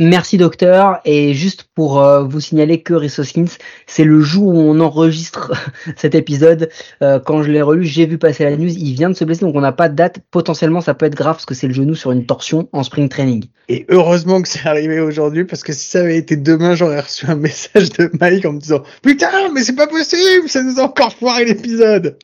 Merci 0.00 0.38
docteur. 0.38 1.00
Et 1.04 1.34
juste 1.34 1.66
pour 1.74 2.02
euh, 2.02 2.24
vous 2.24 2.40
signaler 2.40 2.82
que 2.82 2.94
Rissoskins, 2.94 3.44
c'est 3.86 4.04
le 4.04 4.20
jour 4.20 4.48
où 4.48 4.58
on 4.58 4.80
enregistre 4.80 5.52
cet 5.96 6.14
épisode. 6.14 6.70
Euh, 7.02 7.20
quand 7.20 7.42
je 7.42 7.50
l'ai 7.50 7.60
relu, 7.60 7.84
j'ai 7.84 8.06
vu 8.06 8.16
passer 8.16 8.44
la 8.44 8.56
news. 8.56 8.70
Il 8.70 8.94
vient 8.94 9.10
de 9.10 9.14
se 9.14 9.24
blesser, 9.24 9.42
donc 9.42 9.54
on 9.54 9.60
n'a 9.60 9.72
pas 9.72 9.90
de 9.90 9.94
date. 9.94 10.20
Potentiellement, 10.30 10.80
ça 10.80 10.94
peut 10.94 11.04
être 11.04 11.14
grave 11.14 11.34
parce 11.34 11.44
que 11.44 11.54
c'est 11.54 11.66
le 11.66 11.74
genou 11.74 11.94
sur 11.94 12.12
une 12.12 12.24
torsion 12.24 12.70
en 12.72 12.82
spring 12.82 13.10
training. 13.10 13.44
Et 13.68 13.84
heureusement 13.90 14.40
que 14.40 14.48
c'est 14.48 14.66
arrivé 14.66 15.00
aujourd'hui 15.00 15.44
parce 15.44 15.62
que 15.62 15.74
si 15.74 15.90
ça 15.90 16.00
avait 16.00 16.16
été 16.16 16.36
demain, 16.36 16.74
j'aurais 16.74 17.00
reçu 17.00 17.26
un 17.26 17.36
message 17.36 17.90
de 17.90 18.10
Mike 18.18 18.46
en 18.46 18.54
me 18.54 18.58
disant 18.58 18.82
Putain, 19.02 19.52
mais 19.54 19.62
c'est 19.62 19.76
pas 19.76 19.86
possible, 19.86 20.48
ça 20.48 20.62
nous 20.62 20.80
a 20.80 20.84
encore 20.84 21.12
foiré 21.12 21.44
l'épisode. 21.44 22.16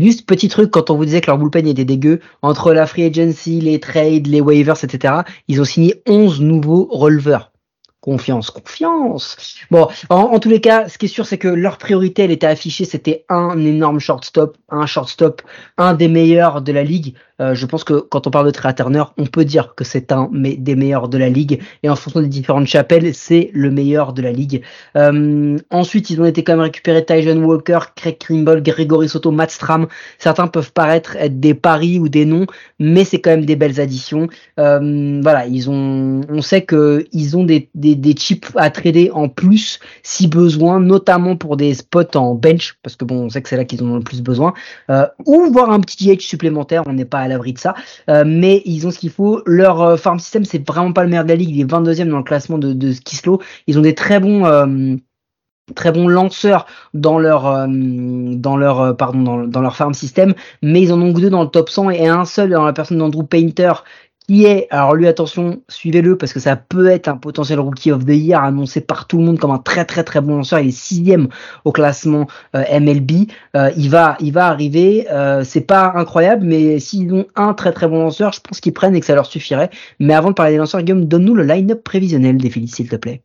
Juste 0.00 0.26
petit 0.26 0.48
truc, 0.48 0.70
quand 0.70 0.88
on 0.90 0.96
vous 0.96 1.04
disait 1.04 1.20
que 1.20 1.26
leur 1.26 1.36
bullpen 1.36 1.66
était 1.66 1.84
dégueu, 1.84 2.20
entre 2.40 2.72
la 2.72 2.86
free 2.86 3.04
agency, 3.04 3.60
les 3.60 3.80
trades, 3.80 4.26
les 4.26 4.40
waivers, 4.40 4.82
etc., 4.82 5.14
ils 5.46 5.60
ont 5.60 5.64
signé 5.64 6.02
11 6.06 6.40
nouveaux 6.40 6.88
releveurs. 6.90 7.52
Confiance, 8.00 8.50
confiance. 8.50 9.36
Bon, 9.70 9.88
en, 10.08 10.38
tous 10.38 10.48
les 10.48 10.62
cas, 10.62 10.88
ce 10.88 10.96
qui 10.96 11.04
est 11.04 11.08
sûr, 11.10 11.26
c'est 11.26 11.36
que 11.36 11.48
leur 11.48 11.76
priorité, 11.76 12.22
elle 12.22 12.30
était 12.30 12.46
affichée, 12.46 12.86
c'était 12.86 13.26
un 13.28 13.58
énorme 13.58 14.00
shortstop, 14.00 14.56
un 14.70 14.86
shortstop, 14.86 15.42
un 15.76 15.92
des 15.92 16.08
meilleurs 16.08 16.62
de 16.62 16.72
la 16.72 16.82
ligue. 16.82 17.14
Euh, 17.40 17.54
je 17.54 17.66
pense 17.66 17.84
que 17.84 17.94
quand 17.94 18.26
on 18.26 18.30
parle 18.30 18.46
de 18.46 18.50
Trey 18.50 18.74
Turner, 18.74 19.04
on 19.16 19.26
peut 19.26 19.44
dire 19.44 19.74
que 19.74 19.84
c'est 19.84 20.12
un 20.12 20.28
des 20.32 20.74
meilleurs 20.74 21.08
de 21.08 21.18
la 21.18 21.28
ligue. 21.28 21.60
Et 21.82 21.88
en 21.88 21.96
fonction 21.96 22.20
des 22.20 22.28
différentes 22.28 22.66
chapelles, 22.66 23.14
c'est 23.14 23.50
le 23.54 23.70
meilleur 23.70 24.12
de 24.12 24.22
la 24.22 24.32
ligue. 24.32 24.62
Euh, 24.96 25.56
ensuite, 25.70 26.10
ils 26.10 26.20
ont 26.20 26.24
été 26.26 26.44
quand 26.44 26.52
même 26.52 26.60
récupérés 26.60 27.04
Tyjon 27.04 27.42
Walker, 27.42 27.78
Craig 27.96 28.18
Kimball, 28.18 28.62
Gregory 28.62 29.08
Soto, 29.08 29.30
Matt 29.30 29.50
Stram. 29.50 29.86
Certains 30.18 30.46
peuvent 30.46 30.72
paraître 30.72 31.16
être 31.16 31.40
des 31.40 31.54
paris 31.54 31.98
ou 31.98 32.08
des 32.08 32.24
noms, 32.24 32.46
mais 32.78 33.04
c'est 33.04 33.20
quand 33.20 33.30
même 33.30 33.46
des 33.46 33.56
belles 33.56 33.80
additions. 33.80 34.28
Euh, 34.58 35.20
voilà, 35.22 35.46
ils 35.46 35.70
ont, 35.70 36.20
on 36.28 36.42
sait 36.42 36.62
que 36.62 37.06
ils 37.12 37.36
ont 37.36 37.44
des, 37.44 37.68
des, 37.74 37.94
des 37.94 38.12
chips 38.12 38.50
à 38.56 38.70
trader 38.70 39.10
en 39.12 39.28
plus 39.28 39.80
si 40.02 40.28
besoin, 40.28 40.80
notamment 40.80 41.36
pour 41.36 41.56
des 41.56 41.74
spots 41.74 42.16
en 42.16 42.34
bench, 42.34 42.76
parce 42.82 42.96
que 42.96 43.04
bon, 43.04 43.24
on 43.24 43.28
sait 43.30 43.40
que 43.40 43.48
c'est 43.48 43.56
là 43.56 43.64
qu'ils 43.64 43.82
ont 43.82 43.96
le 43.96 44.02
plus 44.02 44.20
besoin, 44.22 44.52
ou 45.26 45.50
voir 45.50 45.70
un 45.70 45.80
petit 45.80 46.10
edge 46.10 46.22
supplémentaire. 46.22 46.82
On 46.86 46.92
n'est 46.92 47.04
pas 47.04 47.20
à 47.20 47.28
l'abri 47.30 47.52
de 47.52 47.58
ça, 47.58 47.74
euh, 48.08 48.24
mais 48.26 48.62
ils 48.64 48.86
ont 48.86 48.90
ce 48.90 48.98
qu'il 48.98 49.10
faut. 49.10 49.42
Leur 49.46 49.80
euh, 49.82 49.96
farm 49.96 50.18
system, 50.18 50.44
c'est 50.44 50.66
vraiment 50.66 50.92
pas 50.92 51.02
le 51.02 51.08
meilleur 51.08 51.24
de 51.24 51.30
la 51.30 51.36
ligue. 51.36 51.50
Il 51.50 51.60
est 51.60 51.64
22e 51.64 52.08
dans 52.08 52.18
le 52.18 52.22
classement 52.22 52.58
de, 52.58 52.72
de 52.72 52.92
Skislo. 52.92 53.40
Ils 53.66 53.78
ont 53.78 53.82
des 53.82 53.94
très 53.94 54.20
bons 54.20 54.44
euh, 54.44 54.96
très 55.74 55.92
bons 55.92 56.08
lanceurs 56.08 56.66
dans 56.94 57.18
leur 57.20 57.68
dans 57.68 58.56
leur 58.56 58.96
pardon 58.96 59.22
dans, 59.22 59.46
dans, 59.46 59.60
leur 59.60 59.76
farm 59.76 59.94
system 59.94 60.34
mais 60.62 60.82
ils 60.82 60.92
en 60.92 61.00
ont 61.00 61.14
que 61.14 61.20
deux 61.20 61.30
dans 61.30 61.44
le 61.44 61.48
top 61.48 61.70
100 61.70 61.90
et 61.90 62.08
un 62.08 62.24
seul 62.24 62.50
dans 62.50 62.64
la 62.64 62.72
personne 62.72 62.98
d'Andrew 62.98 63.22
Painter 63.22 63.72
qui 64.30 64.44
est 64.44 64.68
alors 64.70 64.94
lui 64.94 65.08
attention 65.08 65.60
suivez-le 65.66 66.16
parce 66.16 66.32
que 66.32 66.38
ça 66.38 66.54
peut 66.54 66.86
être 66.86 67.08
un 67.08 67.16
potentiel 67.16 67.58
rookie 67.58 67.90
of 67.90 68.04
the 68.04 68.10
year 68.10 68.40
annoncé 68.40 68.80
par 68.80 69.08
tout 69.08 69.18
le 69.18 69.24
monde 69.24 69.40
comme 69.40 69.50
un 69.50 69.58
très 69.58 69.84
très 69.84 70.04
très 70.04 70.20
bon 70.20 70.36
lanceur. 70.36 70.60
Il 70.60 70.68
est 70.68 70.70
sixième 70.70 71.26
au 71.64 71.72
classement 71.72 72.28
euh, 72.54 72.62
MLB 72.78 73.10
il 73.76 73.90
va 73.90 74.16
il 74.20 74.32
va 74.32 74.46
arriver. 74.46 75.04
C'est 75.42 75.62
pas 75.62 75.94
incroyable 75.96 76.46
mais 76.46 76.78
s'ils 76.78 77.12
ont 77.12 77.26
un 77.34 77.54
très 77.54 77.72
très 77.72 77.88
bon 77.88 78.04
lanceur 78.04 78.32
je 78.32 78.40
pense 78.40 78.60
qu'ils 78.60 78.72
prennent 78.72 78.94
et 78.94 79.00
que 79.00 79.06
ça 79.06 79.16
leur 79.16 79.26
suffirait. 79.26 79.70
Mais 79.98 80.14
avant 80.14 80.28
de 80.28 80.34
parler 80.34 80.52
des 80.52 80.58
lanceurs 80.58 80.82
Guillaume 80.82 81.06
donne-nous 81.06 81.34
le 81.34 81.42
line-up 81.42 81.82
prévisionnel 81.82 82.36
des 82.36 82.50
Phillies 82.50 82.68
s'il 82.68 82.88
te 82.88 82.94
plaît 82.94 83.22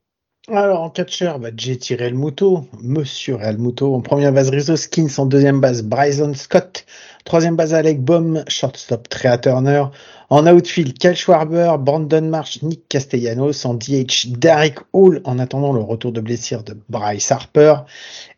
alors, 0.48 0.82
en 0.82 0.92
catcher, 0.92 1.34
bah, 1.40 1.50
JT 1.56 1.96
Realmuto, 1.96 2.68
Monsieur 2.84 3.34
Realmuto. 3.36 3.96
En 3.96 4.02
première 4.02 4.32
base, 4.32 4.52
Rizzo 4.52 4.76
Skins. 4.76 5.18
En 5.18 5.26
deuxième 5.26 5.60
base, 5.60 5.82
Bryson 5.82 6.36
Scott. 6.36 6.86
Troisième 7.24 7.56
base, 7.56 7.74
Alec 7.74 8.00
Baum. 8.04 8.44
Shortstop, 8.48 9.10
Trea 9.10 9.40
Turner. 9.40 9.86
En 10.30 10.46
outfield, 10.46 11.00
Kyle 11.00 11.16
Schwarber, 11.16 11.78
Brandon 11.80 12.22
Marsh, 12.22 12.62
Nick 12.62 12.88
Castellanos. 12.90 13.66
En 13.66 13.74
DH, 13.74 14.38
Derek 14.38 14.78
Hall, 14.94 15.22
en 15.24 15.40
attendant 15.40 15.74
le 15.74 15.82
retour 15.82 16.12
de 16.12 16.22
blessure 16.22 16.62
de 16.62 16.78
Bryce 16.90 17.32
Harper. 17.32 17.78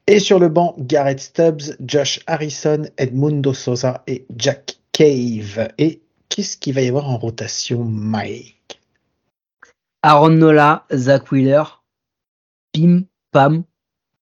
Et 0.07 0.19
sur 0.19 0.39
le 0.39 0.47
banc, 0.47 0.75
Garrett 0.79 1.19
Stubbs, 1.19 1.75
Josh 1.85 2.21
Harrison, 2.25 2.83
Edmundo 2.97 3.53
Sosa 3.53 4.03
et 4.07 4.25
Jack 4.37 4.77
Cave. 4.93 5.67
Et 5.77 5.99
qu'est-ce 6.29 6.55
qu'il 6.55 6.73
va 6.73 6.81
y 6.81 6.87
avoir 6.87 7.09
en 7.09 7.17
rotation, 7.17 7.83
Mike? 7.83 8.79
Aaron 10.03 10.29
Nola, 10.29 10.85
Zach 10.93 11.33
Wheeler, 11.33 11.63
bim, 12.73 13.07
pam, 13.31 13.65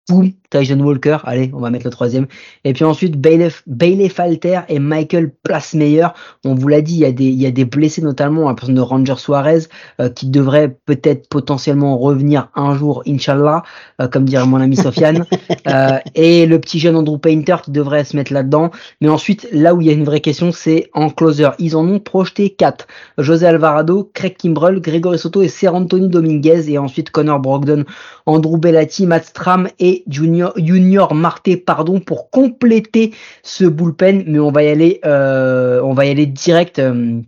boum, 0.09 0.31
Tyson 0.49 0.79
Walker, 0.79 1.17
allez, 1.25 1.51
on 1.53 1.59
va 1.59 1.69
mettre 1.69 1.85
le 1.85 1.91
troisième. 1.91 2.27
Et 2.63 2.73
puis 2.73 2.83
ensuite, 2.83 3.19
Bailey, 3.19 4.09
Falter 4.09 4.61
et 4.67 4.79
Michael 4.79 5.31
Plasmeyer. 5.43 6.07
On 6.43 6.55
vous 6.55 6.67
l'a 6.67 6.81
dit, 6.81 6.95
il 6.95 6.99
y, 6.99 7.05
a 7.05 7.11
des, 7.11 7.25
il 7.25 7.39
y 7.39 7.45
a 7.45 7.51
des 7.51 7.65
blessés 7.65 8.01
notamment, 8.01 8.49
un 8.49 8.55
personne 8.55 8.75
de 8.75 8.81
Ranger 8.81 9.15
Suarez, 9.17 9.67
euh, 10.01 10.09
qui 10.09 10.27
devrait 10.27 10.75
peut-être 10.85 11.29
potentiellement 11.29 11.97
revenir 11.97 12.49
un 12.55 12.75
jour, 12.75 13.03
Inch'Allah, 13.07 13.63
euh, 14.01 14.07
comme 14.07 14.25
dirait 14.25 14.45
mon 14.47 14.59
ami 14.59 14.75
Sofiane. 14.75 15.25
euh, 15.67 15.99
et 16.15 16.45
le 16.47 16.59
petit 16.59 16.79
jeune 16.79 16.95
Andrew 16.95 17.17
Painter 17.19 17.57
qui 17.63 17.71
devrait 17.71 18.03
se 18.03 18.15
mettre 18.15 18.33
là-dedans. 18.33 18.71
Mais 19.01 19.09
ensuite, 19.09 19.47
là 19.51 19.75
où 19.75 19.81
il 19.81 19.87
y 19.87 19.89
a 19.91 19.93
une 19.93 20.05
vraie 20.05 20.21
question, 20.21 20.51
c'est 20.51 20.89
en 20.93 21.09
closer. 21.09 21.49
Ils 21.59 21.75
en 21.75 21.87
ont 21.87 21.99
projeté 21.99 22.49
quatre. 22.49 22.87
José 23.19 23.45
Alvarado, 23.45 24.09
Craig 24.13 24.35
Kimbrell, 24.35 24.81
Gregory 24.81 25.19
Soto 25.19 25.43
et 25.43 25.47
Ser 25.47 25.69
Anthony 25.69 26.09
Dominguez. 26.09 26.71
Et 26.71 26.79
ensuite, 26.79 27.11
Connor 27.11 27.39
Brogdon, 27.39 27.85
Andrew 28.25 28.57
Bellati, 28.57 29.05
Matt 29.05 29.25
Stram 29.25 29.69
et 29.79 29.98
Junior 30.07 31.13
Marté, 31.13 31.57
pardon, 31.57 31.99
pour 31.99 32.29
compléter 32.29 33.13
ce 33.43 33.65
bullpen, 33.65 34.23
mais 34.27 34.39
on 34.39 34.51
va 34.51 34.63
y 34.63 34.69
aller, 34.69 34.99
euh, 35.05 35.81
on 35.83 35.93
va 35.93 36.05
y 36.05 36.09
aller 36.09 36.25
direct. 36.25 36.79
Euh, 36.79 37.21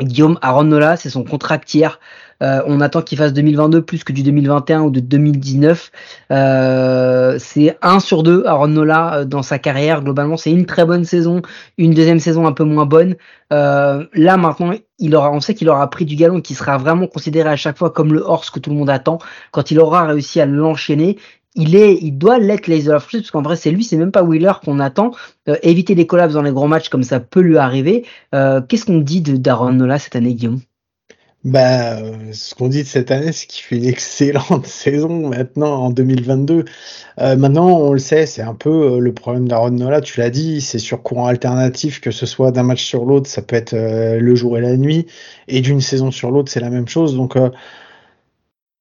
Guillaume 0.00 0.38
Aaron 0.42 0.64
Nola, 0.64 0.96
c'est 0.96 1.08
son 1.08 1.24
contractière. 1.24 2.00
Euh, 2.42 2.60
on 2.66 2.82
attend 2.82 3.00
qu'il 3.00 3.16
fasse 3.16 3.32
2022 3.32 3.80
plus 3.80 4.04
que 4.04 4.12
du 4.12 4.22
2021 4.22 4.82
ou 4.82 4.90
de 4.90 5.00
2019. 5.00 5.90
Euh, 6.30 7.36
c'est 7.38 7.78
1 7.80 8.00
sur 8.00 8.22
2 8.22 8.44
Aaron 8.44 8.68
Nola 8.68 9.24
dans 9.24 9.42
sa 9.42 9.58
carrière. 9.58 10.02
Globalement, 10.02 10.36
c'est 10.36 10.50
une 10.50 10.66
très 10.66 10.84
bonne 10.84 11.04
saison, 11.04 11.40
une 11.78 11.94
deuxième 11.94 12.20
saison 12.20 12.46
un 12.46 12.52
peu 12.52 12.64
moins 12.64 12.84
bonne. 12.84 13.16
Là 13.50 14.36
maintenant, 14.36 14.74
il 14.98 15.14
aura, 15.14 15.30
on 15.30 15.40
sait 15.40 15.54
qu'il 15.54 15.68
aura 15.68 15.88
pris 15.88 16.04
du 16.04 16.16
galon, 16.16 16.40
qui 16.40 16.54
sera 16.54 16.76
vraiment 16.78 17.06
considéré 17.06 17.48
à 17.48 17.56
chaque 17.56 17.78
fois 17.78 17.90
comme 17.90 18.12
le 18.12 18.20
horse 18.20 18.50
que 18.50 18.58
tout 18.58 18.70
le 18.70 18.76
monde 18.76 18.90
attend. 18.90 19.18
Quand 19.50 19.70
il 19.70 19.78
aura 19.78 20.06
réussi 20.06 20.40
à 20.40 20.46
l'enchaîner, 20.46 21.18
il 21.56 21.74
est, 21.74 21.98
il 22.00 22.12
doit 22.12 22.38
l'être 22.38 22.66
les 22.68 22.88
of 22.88 23.08
parce 23.10 23.30
qu'en 23.30 23.42
vrai 23.42 23.56
c'est 23.56 23.70
lui, 23.70 23.84
c'est 23.84 23.96
même 23.96 24.12
pas 24.12 24.22
Wheeler 24.22 24.52
qu'on 24.64 24.78
attend. 24.78 25.12
Euh, 25.48 25.56
éviter 25.62 25.94
les 25.94 26.06
collapses 26.06 26.34
dans 26.34 26.42
les 26.42 26.52
gros 26.52 26.68
matchs 26.68 26.88
comme 26.88 27.02
ça 27.02 27.20
peut 27.20 27.40
lui 27.40 27.58
arriver. 27.58 28.04
Euh, 28.34 28.60
Qu'est-ce 28.60 28.84
qu'on 28.84 28.98
dit 28.98 29.20
de 29.20 29.36
Daron 29.36 29.72
Nola 29.72 29.98
cette 29.98 30.16
année, 30.16 30.34
Guillaume? 30.34 30.60
Bah, 31.46 31.98
ce 32.32 32.56
qu'on 32.56 32.66
dit 32.66 32.82
de 32.82 32.88
cette 32.88 33.12
année, 33.12 33.30
c'est 33.30 33.46
qu'il 33.46 33.62
fait 33.62 33.76
une 33.76 33.84
excellente 33.88 34.66
saison 34.66 35.28
maintenant 35.28 35.84
en 35.84 35.90
2022. 35.90 36.64
Euh, 37.20 37.36
maintenant, 37.36 37.68
on 37.68 37.92
le 37.92 38.00
sait, 38.00 38.26
c'est 38.26 38.42
un 38.42 38.54
peu 38.54 38.94
euh, 38.96 38.98
le 38.98 39.14
problème 39.14 39.46
d'Aaron 39.46 39.70
Nola. 39.70 40.00
Tu 40.00 40.18
l'as 40.18 40.30
dit, 40.30 40.60
c'est 40.60 40.80
sur 40.80 41.04
courant 41.04 41.26
alternatif, 41.26 42.00
que 42.00 42.10
ce 42.10 42.26
soit 42.26 42.50
d'un 42.50 42.64
match 42.64 42.84
sur 42.84 43.04
l'autre, 43.04 43.30
ça 43.30 43.42
peut 43.42 43.54
être 43.54 43.74
euh, 43.74 44.18
le 44.18 44.34
jour 44.34 44.58
et 44.58 44.60
la 44.60 44.76
nuit, 44.76 45.06
et 45.46 45.60
d'une 45.60 45.80
saison 45.80 46.10
sur 46.10 46.32
l'autre, 46.32 46.50
c'est 46.50 46.58
la 46.58 46.70
même 46.70 46.88
chose. 46.88 47.14
Donc, 47.14 47.36
euh, 47.36 47.50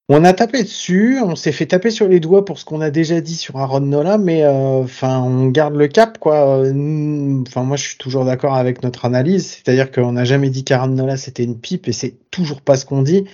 on 0.08 0.24
a 0.24 0.34
tapé 0.34 0.62
dessus, 0.62 1.20
on 1.24 1.36
s'est 1.36 1.52
fait 1.52 1.66
taper 1.66 1.90
sur 1.90 2.08
les 2.08 2.20
doigts 2.20 2.46
pour 2.46 2.60
ce 2.60 2.66
qu'on 2.66 2.80
a 2.80 2.92
déjà 2.92 3.22
dit 3.22 3.36
sur 3.36 3.58
Aaron 3.58 3.80
Nola, 3.80 4.20
mais 4.20 4.44
euh, 4.44 4.84
enfin, 4.84 5.20
on 5.20 5.48
garde 5.48 5.76
le 5.76 5.88
cap, 5.88 6.20
quoi. 6.20 6.60
Enfin, 6.60 7.64
moi, 7.64 7.76
je 7.76 7.84
suis 7.84 7.98
toujours 7.98 8.24
d'accord 8.24 8.54
avec 8.54 8.84
notre 8.84 9.06
analyse, 9.06 9.48
c'est-à-dire 9.48 9.92
qu'on 9.92 10.12
n'a 10.12 10.24
jamais 10.24 10.50
dit 10.50 10.64
qu'Aaron 10.64 10.90
Nola 10.90 11.18
c'était 11.18 11.44
une 11.44 11.58
pipe, 11.58 11.88
et 11.88 11.92
c'est 11.92 12.16
toujours 12.30 12.62
pas 12.62 12.78
ce 12.78 12.86
qu'on 12.86 13.02
dit. 13.02 13.26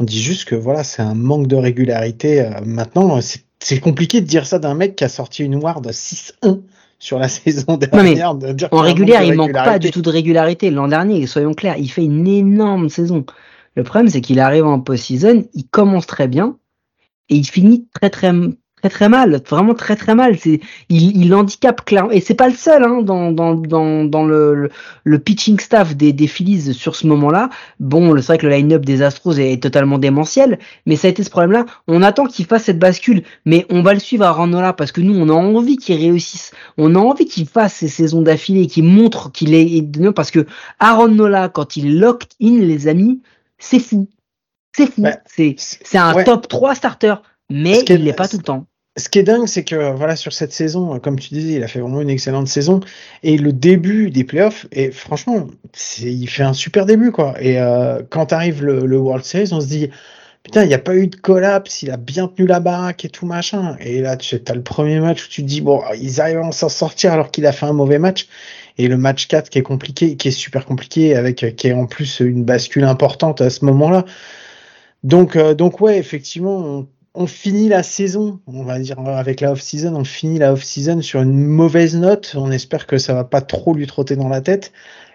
On 0.00 0.04
dit 0.04 0.20
juste 0.20 0.44
que 0.44 0.54
voilà, 0.54 0.84
c'est 0.84 1.02
un 1.02 1.14
manque 1.14 1.46
de 1.46 1.56
régularité. 1.56 2.42
Euh, 2.42 2.50
maintenant, 2.64 3.18
c'est 3.58 3.80
compliqué 3.80 4.20
de 4.20 4.26
dire 4.26 4.46
ça 4.46 4.58
d'un 4.58 4.74
mec 4.74 4.96
qui 4.96 5.04
a 5.04 5.08
sorti 5.08 5.44
une 5.44 5.56
ward 5.56 5.86
6-1 5.86 6.60
sur 6.98 7.18
la 7.18 7.28
saison 7.28 7.78
dernière. 7.78 8.34
Non, 8.34 8.54
en 8.72 8.80
régulière, 8.80 9.22
il 9.22 9.32
manque 9.32 9.54
pas 9.54 9.78
du 9.78 9.90
tout 9.90 10.02
de 10.02 10.10
régularité. 10.10 10.70
L'an 10.70 10.88
dernier, 10.88 11.26
soyons 11.26 11.54
clairs, 11.54 11.76
il 11.78 11.88
fait 11.88 12.04
une 12.04 12.28
énorme 12.28 12.90
saison. 12.90 13.24
Le 13.78 13.84
problème, 13.84 14.08
c'est 14.08 14.20
qu'il 14.20 14.40
arrive 14.40 14.66
en 14.66 14.80
post-season, 14.80 15.44
il 15.54 15.68
commence 15.68 16.08
très 16.08 16.26
bien 16.26 16.58
et 17.28 17.36
il 17.36 17.46
finit 17.46 17.86
très 17.94 18.10
très 18.10 18.32
très 18.80 18.88
très 18.88 19.08
mal, 19.08 19.40
vraiment 19.48 19.74
très 19.74 19.94
très 19.94 20.16
mal. 20.16 20.36
C'est 20.36 20.58
il, 20.88 21.16
il 21.16 21.32
handicape 21.32 21.84
clairement 21.84 22.10
et 22.10 22.20
c'est 22.20 22.34
pas 22.34 22.48
le 22.48 22.56
seul 22.56 22.82
hein, 22.82 23.02
dans 23.02 23.30
dans 23.30 23.54
dans, 23.54 24.02
dans 24.02 24.24
le, 24.26 24.68
le, 25.04 25.18
pitching 25.20 25.60
staff 25.60 25.94
des 25.94 26.12
des 26.12 26.26
Phillies 26.26 26.74
sur 26.74 26.96
ce 26.96 27.06
moment-là. 27.06 27.50
Bon, 27.78 28.16
c'est 28.16 28.26
vrai 28.26 28.38
que 28.38 28.46
le 28.46 28.52
line-up 28.52 28.84
des 28.84 29.00
Astros 29.00 29.38
est 29.38 29.62
totalement 29.62 29.98
démentiel, 29.98 30.58
mais 30.84 30.96
ça 30.96 31.06
a 31.06 31.12
été 31.12 31.22
ce 31.22 31.30
problème-là. 31.30 31.64
On 31.86 32.02
attend 32.02 32.26
qu'il 32.26 32.46
fasse 32.46 32.64
cette 32.64 32.80
bascule, 32.80 33.22
mais 33.44 33.64
on 33.70 33.82
va 33.82 33.94
le 33.94 34.00
suivre 34.00 34.24
à 34.24 34.32
Ranola 34.32 34.72
parce 34.72 34.90
que 34.90 35.00
nous 35.00 35.14
on 35.16 35.28
a 35.28 35.34
envie 35.34 35.76
qu'il 35.76 36.00
réussisse, 36.00 36.50
on 36.78 36.96
a 36.96 36.98
envie 36.98 37.26
qu'il 37.26 37.46
fasse 37.46 37.74
ses 37.74 37.86
saisons 37.86 38.22
d'affilée, 38.22 38.66
qu'il 38.66 38.86
montre 38.86 39.30
qu'il 39.30 39.54
est 39.54 39.84
parce 40.16 40.32
que 40.32 40.46
Aaron 40.80 41.14
Nola 41.14 41.48
quand 41.48 41.76
il 41.76 42.00
locked 42.00 42.30
in 42.42 42.58
les 42.58 42.88
amis 42.88 43.20
c'est 43.58 43.80
fou. 43.80 44.08
C'est 44.76 44.86
fou. 44.86 45.02
Bah, 45.02 45.18
c'est 45.26 45.98
un 45.98 46.14
ouais. 46.14 46.24
top 46.24 46.48
3 46.48 46.74
starter, 46.74 47.14
mais 47.50 47.80
il 47.88 48.04
l'est 48.04 48.12
pas 48.12 48.28
tout 48.28 48.38
le 48.38 48.42
temps. 48.42 48.66
Ce 48.96 49.08
qui 49.08 49.20
est 49.20 49.22
dingue, 49.22 49.46
c'est 49.46 49.62
que 49.62 49.92
voilà 49.92 50.16
sur 50.16 50.32
cette 50.32 50.52
saison, 50.52 50.98
comme 50.98 51.20
tu 51.20 51.28
disais, 51.32 51.54
il 51.54 51.62
a 51.62 51.68
fait 51.68 51.78
vraiment 51.78 52.00
une 52.00 52.10
excellente 52.10 52.48
saison 52.48 52.80
et 53.22 53.38
le 53.38 53.52
début 53.52 54.10
des 54.10 54.24
playoffs. 54.24 54.66
Et 54.72 54.90
franchement, 54.90 55.46
il 56.00 56.28
fait 56.28 56.42
un 56.42 56.52
super 56.52 56.84
début 56.84 57.12
quoi. 57.12 57.34
Et 57.40 57.60
euh, 57.60 58.02
quand 58.10 58.32
arrive 58.32 58.64
le, 58.64 58.86
le, 58.86 58.98
World 58.98 59.24
Series, 59.24 59.50
on 59.52 59.60
se 59.60 59.68
dit 59.68 59.90
putain, 60.42 60.64
il 60.64 60.68
n'y 60.68 60.74
a 60.74 60.80
pas 60.80 60.96
eu 60.96 61.06
de 61.06 61.14
collapse, 61.14 61.82
il 61.82 61.92
a 61.92 61.96
bien 61.96 62.26
tenu 62.26 62.48
la 62.48 62.58
baraque 62.58 63.04
et 63.04 63.08
tout 63.08 63.26
machin. 63.26 63.76
Et 63.78 64.00
là, 64.00 64.16
tu 64.16 64.40
as 64.44 64.54
le 64.54 64.62
premier 64.62 64.98
match 64.98 65.24
où 65.24 65.28
tu 65.28 65.42
te 65.42 65.46
dis 65.46 65.60
bon, 65.60 65.80
ils 65.96 66.20
arrivent 66.20 66.38
à 66.38 66.50
s'en 66.50 66.68
sortir 66.68 67.12
alors 67.12 67.30
qu'il 67.30 67.46
a 67.46 67.52
fait 67.52 67.66
un 67.66 67.72
mauvais 67.72 68.00
match 68.00 68.26
et 68.78 68.88
le 68.88 68.96
match 68.96 69.26
4 69.26 69.50
qui 69.50 69.58
est 69.58 69.62
compliqué, 69.62 70.16
qui 70.16 70.28
est 70.28 70.32
super 70.32 70.64
compliqué, 70.64 71.16
avec 71.16 71.56
qui 71.56 71.66
est 71.66 71.72
en 71.72 71.86
plus 71.86 72.20
une 72.20 72.44
bascule 72.44 72.84
importante 72.84 73.40
à 73.40 73.50
ce 73.50 73.64
moment-là. 73.64 74.04
Donc, 75.04 75.36
euh, 75.36 75.54
donc 75.54 75.80
ouais, 75.80 75.98
effectivement, 75.98 76.86
on, 77.14 77.26
finit 77.26 77.68
la 77.68 77.82
saison, 77.82 78.40
on 78.46 78.62
va 78.64 78.78
dire 78.78 78.98
avec 79.00 79.40
la 79.40 79.52
off-season, 79.52 79.94
on 79.96 80.04
finit 80.04 80.38
la 80.38 80.52
off-season 80.52 81.02
sur 81.02 81.20
une 81.20 81.44
mauvaise 81.44 81.96
note. 81.96 82.34
On 82.36 82.50
espère 82.52 82.86
que 82.86 82.98
ça 82.98 83.14
va 83.14 83.24
pas 83.24 83.40
trop 83.40 83.74
lui 83.74 83.86
trotter 83.86 84.16
dans 84.16 84.28
la 84.28 84.40
tête. 84.40 84.72